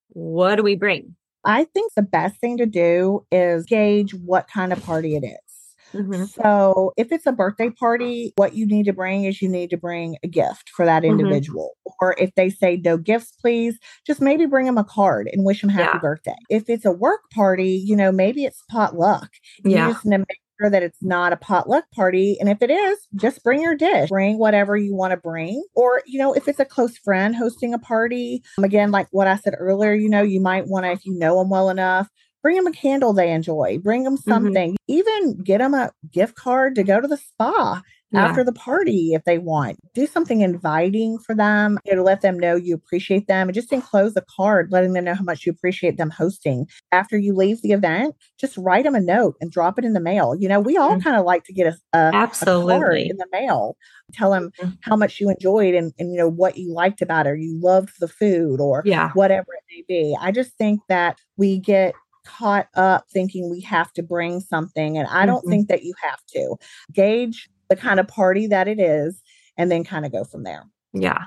what 0.08 0.56
do 0.56 0.62
we 0.62 0.76
bring? 0.76 1.16
I 1.44 1.64
think 1.64 1.92
the 1.94 2.02
best 2.02 2.40
thing 2.40 2.56
to 2.58 2.66
do 2.66 3.26
is 3.32 3.64
gauge 3.64 4.14
what 4.14 4.48
kind 4.48 4.72
of 4.72 4.82
party 4.84 5.16
it 5.16 5.24
is. 5.24 5.52
Mm-hmm. 5.92 6.24
So, 6.24 6.92
if 6.96 7.12
it's 7.12 7.26
a 7.26 7.32
birthday 7.32 7.68
party, 7.68 8.32
what 8.36 8.54
you 8.54 8.66
need 8.66 8.86
to 8.86 8.94
bring 8.94 9.24
is 9.24 9.42
you 9.42 9.48
need 9.48 9.68
to 9.70 9.76
bring 9.76 10.16
a 10.22 10.28
gift 10.28 10.70
for 10.70 10.86
that 10.86 11.02
mm-hmm. 11.02 11.20
individual. 11.20 11.72
Mm-hmm. 11.86 11.92
Or 12.00 12.16
if 12.18 12.34
they 12.34 12.48
say 12.48 12.80
no 12.82 12.96
gifts, 12.96 13.32
please, 13.40 13.78
just 14.06 14.20
maybe 14.20 14.46
bring 14.46 14.66
them 14.66 14.78
a 14.78 14.84
card 14.84 15.28
and 15.32 15.44
wish 15.44 15.60
them 15.60 15.70
happy 15.70 15.90
yeah. 15.94 16.00
birthday. 16.00 16.36
If 16.48 16.70
it's 16.70 16.86
a 16.86 16.92
work 16.92 17.20
party, 17.34 17.72
you 17.72 17.94
know, 17.94 18.10
maybe 18.10 18.44
it's 18.44 18.62
potluck. 18.70 19.28
You 19.64 19.72
yeah. 19.72 19.92
just 19.92 20.06
make 20.06 20.41
sure 20.62 20.70
that 20.70 20.82
it's 20.82 21.02
not 21.02 21.32
a 21.32 21.36
potluck 21.36 21.90
party. 21.92 22.36
And 22.40 22.48
if 22.48 22.62
it 22.62 22.70
is, 22.70 22.98
just 23.16 23.42
bring 23.42 23.62
your 23.62 23.74
dish, 23.74 24.08
bring 24.08 24.38
whatever 24.38 24.76
you 24.76 24.94
want 24.94 25.12
to 25.12 25.16
bring. 25.16 25.62
Or, 25.74 26.02
you 26.06 26.18
know, 26.18 26.32
if 26.32 26.48
it's 26.48 26.60
a 26.60 26.64
close 26.64 26.96
friend 26.98 27.34
hosting 27.34 27.74
a 27.74 27.78
party, 27.78 28.42
um, 28.58 28.64
again, 28.64 28.90
like 28.90 29.08
what 29.10 29.26
I 29.26 29.36
said 29.36 29.54
earlier, 29.58 29.94
you 29.94 30.08
know, 30.08 30.22
you 30.22 30.40
might 30.40 30.66
want 30.66 30.84
to, 30.84 30.92
if 30.92 31.04
you 31.04 31.14
know 31.14 31.38
them 31.38 31.50
well 31.50 31.70
enough, 31.70 32.08
bring 32.42 32.56
them 32.56 32.66
a 32.66 32.72
candle 32.72 33.12
they 33.12 33.30
enjoy, 33.30 33.78
bring 33.78 34.04
them 34.04 34.16
mm-hmm. 34.16 34.30
something, 34.30 34.72
mm-hmm. 34.72 34.92
even 34.92 35.42
get 35.42 35.58
them 35.58 35.74
a 35.74 35.90
gift 36.12 36.34
card 36.34 36.74
to 36.74 36.82
go 36.82 37.00
to 37.00 37.08
the 37.08 37.16
spa 37.16 37.82
yeah. 38.12 38.26
after 38.26 38.44
the 38.44 38.52
party 38.52 39.12
if 39.14 39.24
they 39.24 39.38
want. 39.38 39.78
Do 39.94 40.06
something 40.06 40.40
inviting 40.40 41.18
for 41.18 41.34
them 41.34 41.78
you 41.84 41.92
know, 41.92 41.98
to 41.98 42.02
let 42.02 42.20
them 42.20 42.38
know 42.38 42.56
you 42.56 42.74
appreciate 42.74 43.26
them 43.26 43.48
and 43.48 43.54
just 43.54 43.72
enclose 43.72 44.16
a 44.16 44.22
card 44.36 44.70
letting 44.70 44.92
them 44.92 45.04
know 45.04 45.14
how 45.14 45.24
much 45.24 45.46
you 45.46 45.52
appreciate 45.52 45.96
them 45.96 46.10
hosting. 46.10 46.66
After 46.92 47.18
you 47.18 47.34
leave 47.34 47.62
the 47.62 47.72
event, 47.72 48.14
just 48.38 48.56
write 48.56 48.84
them 48.84 48.94
a 48.94 49.00
note 49.00 49.36
and 49.40 49.50
drop 49.50 49.78
it 49.78 49.84
in 49.84 49.92
the 49.92 50.00
mail. 50.00 50.34
You 50.38 50.48
know, 50.48 50.60
we 50.60 50.76
all 50.76 50.92
mm-hmm. 50.92 51.00
kind 51.00 51.16
of 51.16 51.24
like 51.24 51.44
to 51.44 51.52
get 51.52 51.66
a, 51.66 51.76
a, 51.98 52.10
Absolutely. 52.14 52.74
A 52.74 52.78
card 52.78 52.98
in 52.98 53.16
the 53.16 53.26
mail. 53.32 53.76
Tell 54.12 54.30
them 54.30 54.50
mm-hmm. 54.60 54.70
how 54.82 54.96
much 54.96 55.20
you 55.20 55.30
enjoyed 55.30 55.74
and, 55.74 55.92
and, 55.98 56.12
you 56.12 56.18
know, 56.18 56.28
what 56.28 56.58
you 56.58 56.72
liked 56.72 57.02
about 57.02 57.26
it, 57.26 57.30
or 57.30 57.36
you 57.36 57.58
loved 57.60 57.94
the 58.00 58.08
food 58.08 58.60
or 58.60 58.82
yeah. 58.84 59.10
whatever 59.14 59.48
it 59.54 59.64
may 59.70 59.84
be. 59.88 60.16
I 60.20 60.32
just 60.32 60.52
think 60.58 60.80
that 60.88 61.18
we 61.36 61.58
get 61.58 61.94
caught 62.24 62.68
up 62.74 63.04
thinking 63.12 63.50
we 63.50 63.60
have 63.62 63.92
to 63.94 64.02
bring 64.02 64.40
something. 64.40 64.98
And 64.98 65.08
I 65.08 65.26
don't 65.26 65.40
mm-hmm. 65.40 65.50
think 65.50 65.68
that 65.68 65.82
you 65.82 65.94
have 66.02 66.20
to 66.34 66.56
gauge 66.92 67.48
the 67.74 67.80
kind 67.80 67.98
of 67.98 68.06
party 68.06 68.46
that 68.48 68.68
it 68.68 68.78
is 68.78 69.22
and 69.56 69.70
then 69.70 69.82
kind 69.82 70.04
of 70.04 70.12
go 70.12 70.24
from 70.24 70.42
there. 70.42 70.64
Yeah. 70.92 71.24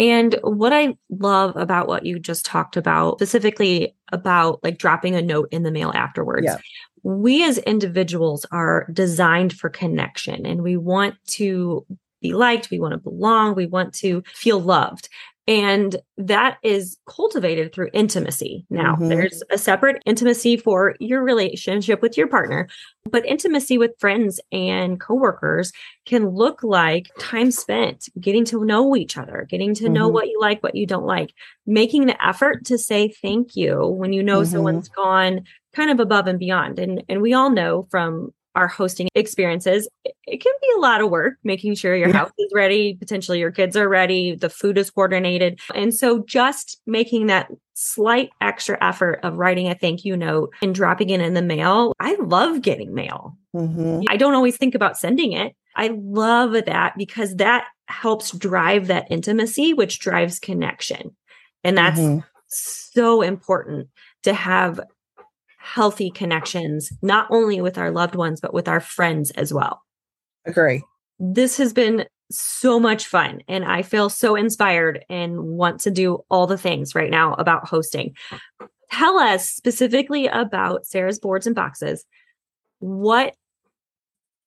And 0.00 0.34
what 0.42 0.72
I 0.72 0.96
love 1.08 1.54
about 1.54 1.86
what 1.86 2.04
you 2.04 2.18
just 2.18 2.44
talked 2.44 2.76
about, 2.76 3.18
specifically 3.18 3.94
about 4.10 4.62
like 4.64 4.76
dropping 4.78 5.14
a 5.14 5.22
note 5.22 5.48
in 5.52 5.62
the 5.62 5.70
mail 5.70 5.92
afterwards, 5.94 6.46
yeah. 6.46 6.56
we 7.04 7.44
as 7.44 7.58
individuals 7.58 8.44
are 8.50 8.88
designed 8.92 9.52
for 9.52 9.70
connection 9.70 10.44
and 10.44 10.62
we 10.62 10.76
want 10.76 11.14
to 11.26 11.86
be 12.20 12.32
liked, 12.32 12.70
we 12.72 12.80
want 12.80 12.92
to 12.92 12.98
belong, 12.98 13.54
we 13.54 13.66
want 13.66 13.94
to 13.94 14.24
feel 14.34 14.60
loved. 14.60 15.08
And 15.46 15.96
that 16.16 16.56
is 16.62 16.96
cultivated 17.06 17.74
through 17.74 17.90
intimacy. 17.92 18.64
Now, 18.70 18.94
mm-hmm. 18.94 19.08
there's 19.08 19.42
a 19.50 19.58
separate 19.58 20.02
intimacy 20.06 20.56
for 20.56 20.94
your 21.00 21.22
relationship 21.22 22.00
with 22.00 22.16
your 22.16 22.28
partner, 22.28 22.68
but 23.10 23.26
intimacy 23.26 23.76
with 23.76 23.92
friends 23.98 24.40
and 24.52 24.98
coworkers 24.98 25.70
can 26.06 26.28
look 26.28 26.62
like 26.62 27.10
time 27.18 27.50
spent 27.50 28.08
getting 28.18 28.46
to 28.46 28.64
know 28.64 28.96
each 28.96 29.18
other, 29.18 29.46
getting 29.50 29.74
to 29.74 29.84
mm-hmm. 29.84 29.92
know 29.92 30.08
what 30.08 30.28
you 30.28 30.38
like, 30.40 30.62
what 30.62 30.74
you 30.74 30.86
don't 30.86 31.06
like, 31.06 31.34
making 31.66 32.06
the 32.06 32.26
effort 32.26 32.64
to 32.64 32.78
say 32.78 33.08
thank 33.08 33.54
you 33.54 33.86
when 33.86 34.14
you 34.14 34.22
know 34.22 34.40
mm-hmm. 34.40 34.50
someone's 34.50 34.88
gone 34.88 35.42
kind 35.74 35.90
of 35.90 36.00
above 36.00 36.26
and 36.26 36.38
beyond. 36.38 36.78
And 36.78 37.04
and 37.08 37.20
we 37.20 37.34
all 37.34 37.50
know 37.50 37.86
from 37.90 38.32
our 38.54 38.68
hosting 38.68 39.08
experiences, 39.14 39.88
it 40.04 40.40
can 40.40 40.52
be 40.60 40.68
a 40.76 40.80
lot 40.80 41.00
of 41.00 41.10
work 41.10 41.34
making 41.44 41.74
sure 41.74 41.96
your 41.96 42.08
yeah. 42.08 42.16
house 42.18 42.32
is 42.38 42.52
ready, 42.54 42.94
potentially 42.94 43.38
your 43.38 43.50
kids 43.50 43.76
are 43.76 43.88
ready, 43.88 44.34
the 44.34 44.50
food 44.50 44.78
is 44.78 44.90
coordinated. 44.90 45.60
And 45.74 45.94
so 45.94 46.24
just 46.24 46.80
making 46.86 47.26
that 47.26 47.50
slight 47.74 48.30
extra 48.40 48.78
effort 48.82 49.20
of 49.22 49.36
writing 49.36 49.68
a 49.68 49.74
thank 49.74 50.04
you 50.04 50.16
note 50.16 50.54
and 50.62 50.74
dropping 50.74 51.10
it 51.10 51.20
in 51.20 51.34
the 51.34 51.42
mail. 51.42 51.92
I 51.98 52.14
love 52.20 52.62
getting 52.62 52.94
mail. 52.94 53.36
Mm-hmm. 53.54 54.02
I 54.08 54.16
don't 54.16 54.34
always 54.34 54.56
think 54.56 54.74
about 54.74 54.96
sending 54.96 55.32
it. 55.32 55.54
I 55.76 55.88
love 55.88 56.52
that 56.52 56.94
because 56.96 57.36
that 57.36 57.66
helps 57.86 58.30
drive 58.32 58.86
that 58.86 59.08
intimacy, 59.10 59.74
which 59.74 59.98
drives 59.98 60.38
connection. 60.38 61.16
And 61.64 61.76
that's 61.76 61.98
mm-hmm. 61.98 62.20
so 62.46 63.22
important 63.22 63.88
to 64.22 64.32
have 64.32 64.80
healthy 65.64 66.10
connections, 66.10 66.92
not 67.00 67.26
only 67.30 67.60
with 67.60 67.78
our 67.78 67.90
loved 67.90 68.14
ones, 68.14 68.38
but 68.38 68.52
with 68.52 68.68
our 68.68 68.80
friends 68.80 69.30
as 69.32 69.52
well. 69.52 69.82
Agree. 70.44 70.84
This 71.18 71.56
has 71.56 71.72
been 71.72 72.04
so 72.30 72.78
much 72.78 73.06
fun 73.06 73.40
and 73.48 73.64
I 73.64 73.80
feel 73.82 74.10
so 74.10 74.36
inspired 74.36 75.04
and 75.08 75.40
want 75.40 75.80
to 75.80 75.90
do 75.90 76.22
all 76.30 76.46
the 76.46 76.58
things 76.58 76.94
right 76.94 77.10
now 77.10 77.32
about 77.34 77.66
hosting. 77.66 78.14
Tell 78.92 79.18
us 79.18 79.48
specifically 79.48 80.26
about 80.26 80.86
Sarah's 80.86 81.18
boards 81.18 81.46
and 81.46 81.56
boxes. 81.56 82.04
What 82.80 83.34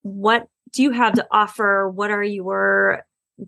what 0.04 0.48
do 0.72 0.84
you 0.84 0.92
have 0.92 1.14
to 1.14 1.28
offer? 1.32 1.90
What 1.90 2.12
are 2.12 2.24
your 2.24 3.04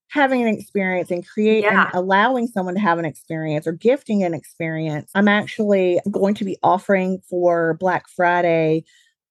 having 0.09 0.41
an 0.41 0.47
experience 0.47 1.11
and 1.11 1.27
create 1.27 1.63
yeah. 1.63 1.85
and 1.85 1.93
allowing 1.93 2.47
someone 2.47 2.75
to 2.75 2.81
have 2.81 2.97
an 2.97 3.05
experience 3.05 3.67
or 3.67 3.73
gifting 3.73 4.23
an 4.23 4.33
experience, 4.33 5.11
I'm 5.13 5.27
actually 5.27 5.99
going 6.09 6.35
to 6.35 6.45
be 6.45 6.57
offering 6.63 7.21
for 7.29 7.75
Black 7.79 8.09
Friday 8.09 8.83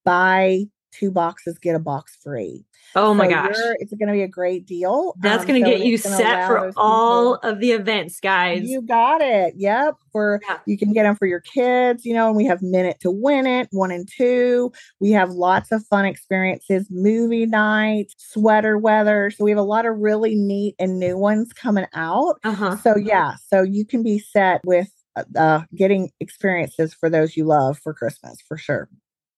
buy 0.04 0.64
two 0.98 1.10
boxes, 1.10 1.58
get 1.58 1.74
a 1.74 1.78
box 1.78 2.16
free. 2.22 2.64
Oh 2.94 3.14
my 3.14 3.26
so 3.26 3.30
gosh. 3.30 3.56
It's 3.78 3.92
going 3.92 4.08
to 4.08 4.12
be 4.12 4.22
a 4.22 4.28
great 4.28 4.66
deal. 4.66 5.14
That's 5.18 5.42
um, 5.42 5.48
going 5.48 5.64
to 5.64 5.70
so 5.70 5.76
get 5.76 5.86
you 5.86 5.98
set 5.98 6.46
for 6.46 6.72
all 6.76 7.34
of 7.36 7.60
the 7.60 7.72
events, 7.72 8.20
guys. 8.20 8.68
You 8.68 8.82
got 8.82 9.20
it. 9.20 9.54
Yep. 9.56 9.96
For 10.12 10.40
yeah. 10.48 10.58
you 10.66 10.78
can 10.78 10.92
get 10.92 11.02
them 11.02 11.16
for 11.16 11.26
your 11.26 11.40
kids, 11.40 12.04
you 12.04 12.14
know, 12.14 12.28
and 12.28 12.36
we 12.36 12.44
have 12.44 12.62
minute 12.62 12.98
to 13.00 13.10
win 13.10 13.46
it, 13.46 13.68
one 13.72 13.90
and 13.90 14.08
two. 14.08 14.72
We 15.00 15.10
have 15.10 15.30
lots 15.30 15.72
of 15.72 15.84
fun 15.86 16.04
experiences, 16.04 16.86
movie 16.90 17.46
night, 17.46 18.12
sweater 18.16 18.78
weather. 18.78 19.30
So 19.30 19.44
we 19.44 19.50
have 19.50 19.58
a 19.58 19.62
lot 19.62 19.86
of 19.86 19.98
really 19.98 20.36
neat 20.36 20.76
and 20.78 21.00
new 21.00 21.18
ones 21.18 21.52
coming 21.52 21.86
out. 21.94 22.36
Uh-huh. 22.44 22.76
So 22.76 22.96
yeah, 22.96 23.34
so 23.48 23.62
you 23.62 23.84
can 23.84 24.02
be 24.04 24.20
set 24.20 24.60
with 24.64 24.88
uh, 25.36 25.62
getting 25.74 26.10
experiences 26.20 26.94
for 26.94 27.10
those 27.10 27.36
you 27.36 27.44
love 27.44 27.78
for 27.78 27.94
Christmas 27.94 28.38
for 28.46 28.56
sure. 28.56 28.88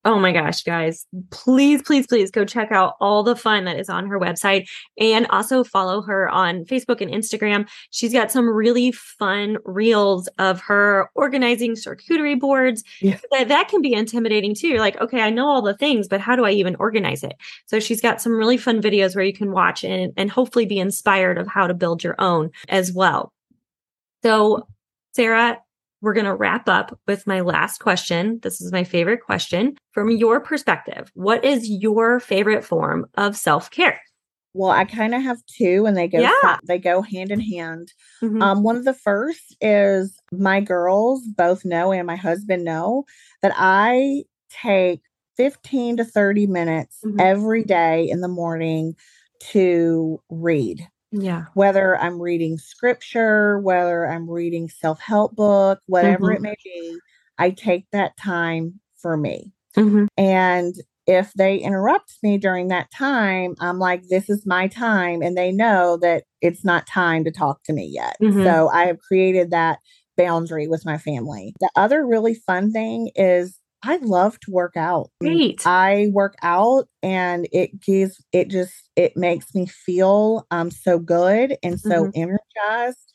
Oh 0.06 0.20
my 0.20 0.30
gosh, 0.30 0.62
guys, 0.62 1.04
please, 1.32 1.82
please, 1.82 2.06
please 2.06 2.30
go 2.30 2.44
check 2.44 2.70
out 2.70 2.94
all 3.00 3.24
the 3.24 3.34
fun 3.34 3.64
that 3.64 3.76
is 3.76 3.88
on 3.88 4.06
her 4.06 4.20
website 4.20 4.68
and 5.00 5.26
also 5.30 5.64
follow 5.64 6.00
her 6.02 6.28
on 6.28 6.64
Facebook 6.64 7.00
and 7.00 7.10
Instagram. 7.10 7.68
She's 7.90 8.12
got 8.12 8.30
some 8.30 8.48
really 8.48 8.92
fun 8.92 9.56
reels 9.64 10.28
of 10.38 10.60
her 10.60 11.10
organizing 11.16 11.72
charcuterie 11.72 12.38
boards. 12.38 12.84
Yeah. 13.00 13.18
That, 13.32 13.48
that 13.48 13.66
can 13.66 13.82
be 13.82 13.94
intimidating 13.94 14.54
too. 14.54 14.68
You're 14.68 14.78
like, 14.78 15.00
okay, 15.00 15.22
I 15.22 15.30
know 15.30 15.48
all 15.48 15.60
the 15.60 15.76
things, 15.76 16.06
but 16.06 16.20
how 16.20 16.36
do 16.36 16.44
I 16.44 16.52
even 16.52 16.76
organize 16.76 17.24
it? 17.24 17.34
So 17.66 17.80
she's 17.80 18.00
got 18.00 18.20
some 18.20 18.38
really 18.38 18.58
fun 18.58 18.80
videos 18.80 19.16
where 19.16 19.24
you 19.24 19.32
can 19.32 19.50
watch 19.50 19.82
and, 19.82 20.12
and 20.16 20.30
hopefully 20.30 20.66
be 20.66 20.78
inspired 20.78 21.36
of 21.36 21.48
how 21.48 21.66
to 21.66 21.74
build 21.74 22.04
your 22.04 22.14
own 22.20 22.52
as 22.68 22.92
well. 22.92 23.32
So, 24.22 24.68
Sarah, 25.16 25.58
we're 26.00 26.14
going 26.14 26.26
to 26.26 26.34
wrap 26.34 26.68
up 26.68 26.98
with 27.06 27.26
my 27.26 27.40
last 27.40 27.78
question. 27.78 28.38
This 28.42 28.60
is 28.60 28.72
my 28.72 28.84
favorite 28.84 29.22
question. 29.24 29.76
From 29.92 30.10
your 30.10 30.40
perspective, 30.40 31.10
what 31.14 31.44
is 31.44 31.68
your 31.68 32.20
favorite 32.20 32.64
form 32.64 33.06
of 33.14 33.36
self 33.36 33.70
care? 33.70 34.00
Well, 34.52 34.70
I 34.70 34.86
kind 34.86 35.14
of 35.14 35.22
have 35.22 35.44
two, 35.46 35.84
and 35.84 35.94
they 35.94 36.08
go 36.08 36.18
yeah. 36.18 36.56
they 36.64 36.78
go 36.78 37.02
hand 37.02 37.30
in 37.30 37.40
hand. 37.40 37.92
Mm-hmm. 38.22 38.40
Um, 38.40 38.62
one 38.62 38.76
of 38.76 38.86
the 38.86 38.94
first 38.94 39.54
is 39.60 40.18
my 40.32 40.60
girls 40.60 41.22
both 41.36 41.64
know, 41.66 41.92
and 41.92 42.06
my 42.06 42.16
husband 42.16 42.64
know 42.64 43.04
that 43.42 43.52
I 43.54 44.24
take 44.48 45.02
fifteen 45.36 45.98
to 45.98 46.04
thirty 46.04 46.46
minutes 46.46 46.98
mm-hmm. 47.04 47.20
every 47.20 47.64
day 47.64 48.08
in 48.08 48.22
the 48.22 48.28
morning 48.28 48.96
to 49.50 50.22
read. 50.30 50.88
Yeah. 51.12 51.44
Whether 51.54 51.96
I'm 51.96 52.20
reading 52.20 52.58
scripture, 52.58 53.58
whether 53.60 54.06
I'm 54.06 54.28
reading 54.28 54.68
self 54.68 55.00
help 55.00 55.34
book, 55.36 55.80
whatever 55.86 56.26
mm-hmm. 56.26 56.36
it 56.36 56.42
may 56.42 56.54
be, 56.64 56.98
I 57.38 57.50
take 57.50 57.86
that 57.92 58.16
time 58.16 58.80
for 58.96 59.16
me. 59.16 59.52
Mm-hmm. 59.76 60.06
And 60.16 60.74
if 61.06 61.32
they 61.34 61.58
interrupt 61.58 62.16
me 62.22 62.36
during 62.38 62.68
that 62.68 62.90
time, 62.90 63.54
I'm 63.60 63.78
like, 63.78 64.08
this 64.08 64.28
is 64.28 64.44
my 64.44 64.66
time. 64.66 65.22
And 65.22 65.36
they 65.36 65.52
know 65.52 65.96
that 65.98 66.24
it's 66.40 66.64
not 66.64 66.86
time 66.86 67.24
to 67.24 67.30
talk 67.30 67.62
to 67.64 67.72
me 67.72 67.86
yet. 67.86 68.16
Mm-hmm. 68.20 68.42
So 68.42 68.68
I 68.68 68.86
have 68.86 68.98
created 68.98 69.50
that 69.52 69.78
boundary 70.16 70.66
with 70.66 70.84
my 70.84 70.98
family. 70.98 71.54
The 71.60 71.70
other 71.76 72.04
really 72.04 72.34
fun 72.34 72.72
thing 72.72 73.10
is 73.14 73.58
I 73.86 73.96
love 73.98 74.38
to 74.40 74.50
work 74.50 74.76
out. 74.76 75.10
Great. 75.20 75.66
I 75.66 76.08
work 76.12 76.34
out 76.42 76.88
and 77.02 77.48
it 77.52 77.80
gives 77.80 78.22
it 78.32 78.48
just 78.48 78.74
it 78.96 79.16
makes 79.16 79.54
me 79.54 79.66
feel 79.66 80.46
um 80.50 80.70
so 80.70 80.98
good 80.98 81.56
and 81.62 81.78
so 81.80 82.06
mm-hmm. 82.06 82.20
energized. 82.20 83.12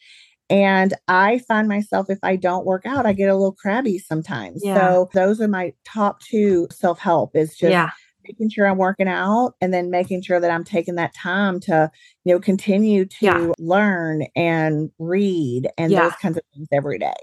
And 0.50 0.94
I 1.08 1.40
find 1.40 1.68
myself 1.68 2.10
if 2.10 2.20
I 2.24 2.36
don't 2.36 2.66
work 2.66 2.86
out, 2.86 3.06
I 3.06 3.14
get 3.14 3.30
a 3.30 3.36
little 3.36 3.54
crabby 3.54 3.98
sometimes. 4.00 4.62
Yeah. 4.64 4.76
So 4.76 5.10
those 5.14 5.40
are 5.40 5.48
my 5.48 5.74
top 5.86 6.20
two 6.20 6.68
self-help 6.72 7.38
is 7.38 7.56
just 7.56 7.72
yeah. 7.72 7.92
making 8.26 8.50
sure 8.50 8.68
I'm 8.68 8.78
working 8.78 9.08
out 9.08 9.54
and 9.62 9.74
then 9.74 9.90
making 9.90 10.24
sure 10.24 10.42
that 10.42 10.52
I'm 10.52 10.66
taking 10.66 10.96
that 10.96 11.16
time 11.16 11.62
to, 11.62 11.90
you 12.26 12.34
know, 12.34 12.40
continue 12.42 13.06
to 13.06 13.26
yeah. 13.26 13.52
learn 13.60 14.26
and 14.36 14.92
read 15.00 15.70
and 15.78 15.94
those 15.94 16.16
kinds 16.22 16.36
of 16.36 16.44
things 16.54 16.68
every 16.74 17.00
day. 17.00 17.14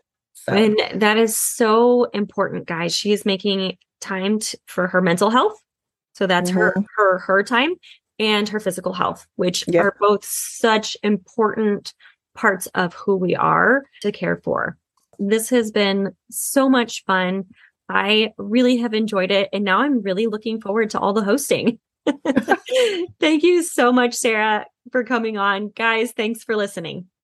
So. 0.49 0.55
And 0.55 1.01
that 1.01 1.19
is 1.19 1.39
so 1.39 2.05
important, 2.15 2.67
guys. 2.67 2.95
She 2.95 3.13
is 3.13 3.25
making 3.25 3.77
time 4.01 4.39
t- 4.39 4.59
for 4.67 4.87
her 4.87 5.01
mental 5.03 5.31
health. 5.31 5.61
So 6.15 6.27
that's 6.27 6.51
mm-hmm. 6.51 6.59
her 6.59 6.75
her 6.97 7.19
her 7.19 7.43
time 7.43 7.75
and 8.19 8.49
her 8.49 8.61
physical 8.61 8.93
health, 8.93 9.27
which 9.37 9.65
yep. 9.69 9.85
are 9.85 9.97
both 10.01 10.25
such 10.25 10.97
important 11.03 11.95
parts 12.35 12.67
of 12.69 12.95
who 12.95 13.17
we 13.17 13.37
are 13.37 13.85
to 14.03 14.13
care 14.13 14.37
for. 14.37 14.77
This 15.19 15.51
has 15.51 15.71
been 15.71 16.13
so 16.31 16.69
much 16.69 17.05
fun. 17.05 17.45
I 17.89 18.33
really 18.39 18.77
have 18.79 18.95
enjoyed 18.95 19.31
it. 19.31 19.49
And 19.53 19.65
now 19.65 19.81
I'm 19.81 20.03
really 20.03 20.27
looking 20.27 20.61
forward 20.61 20.91
to 20.91 21.01
all 21.01 21.13
the 21.13 21.25
hosting. 21.25 21.79
Thank 23.21 23.43
you 23.43 23.63
so 23.63 23.93
much, 23.93 24.15
Sarah, 24.15 24.67
for 24.93 25.05
coming 25.05 25.37
on. 25.37 25.71
Guys, 25.71 26.13
thanks 26.13 26.45
for 26.45 26.57
listening. 26.57 27.09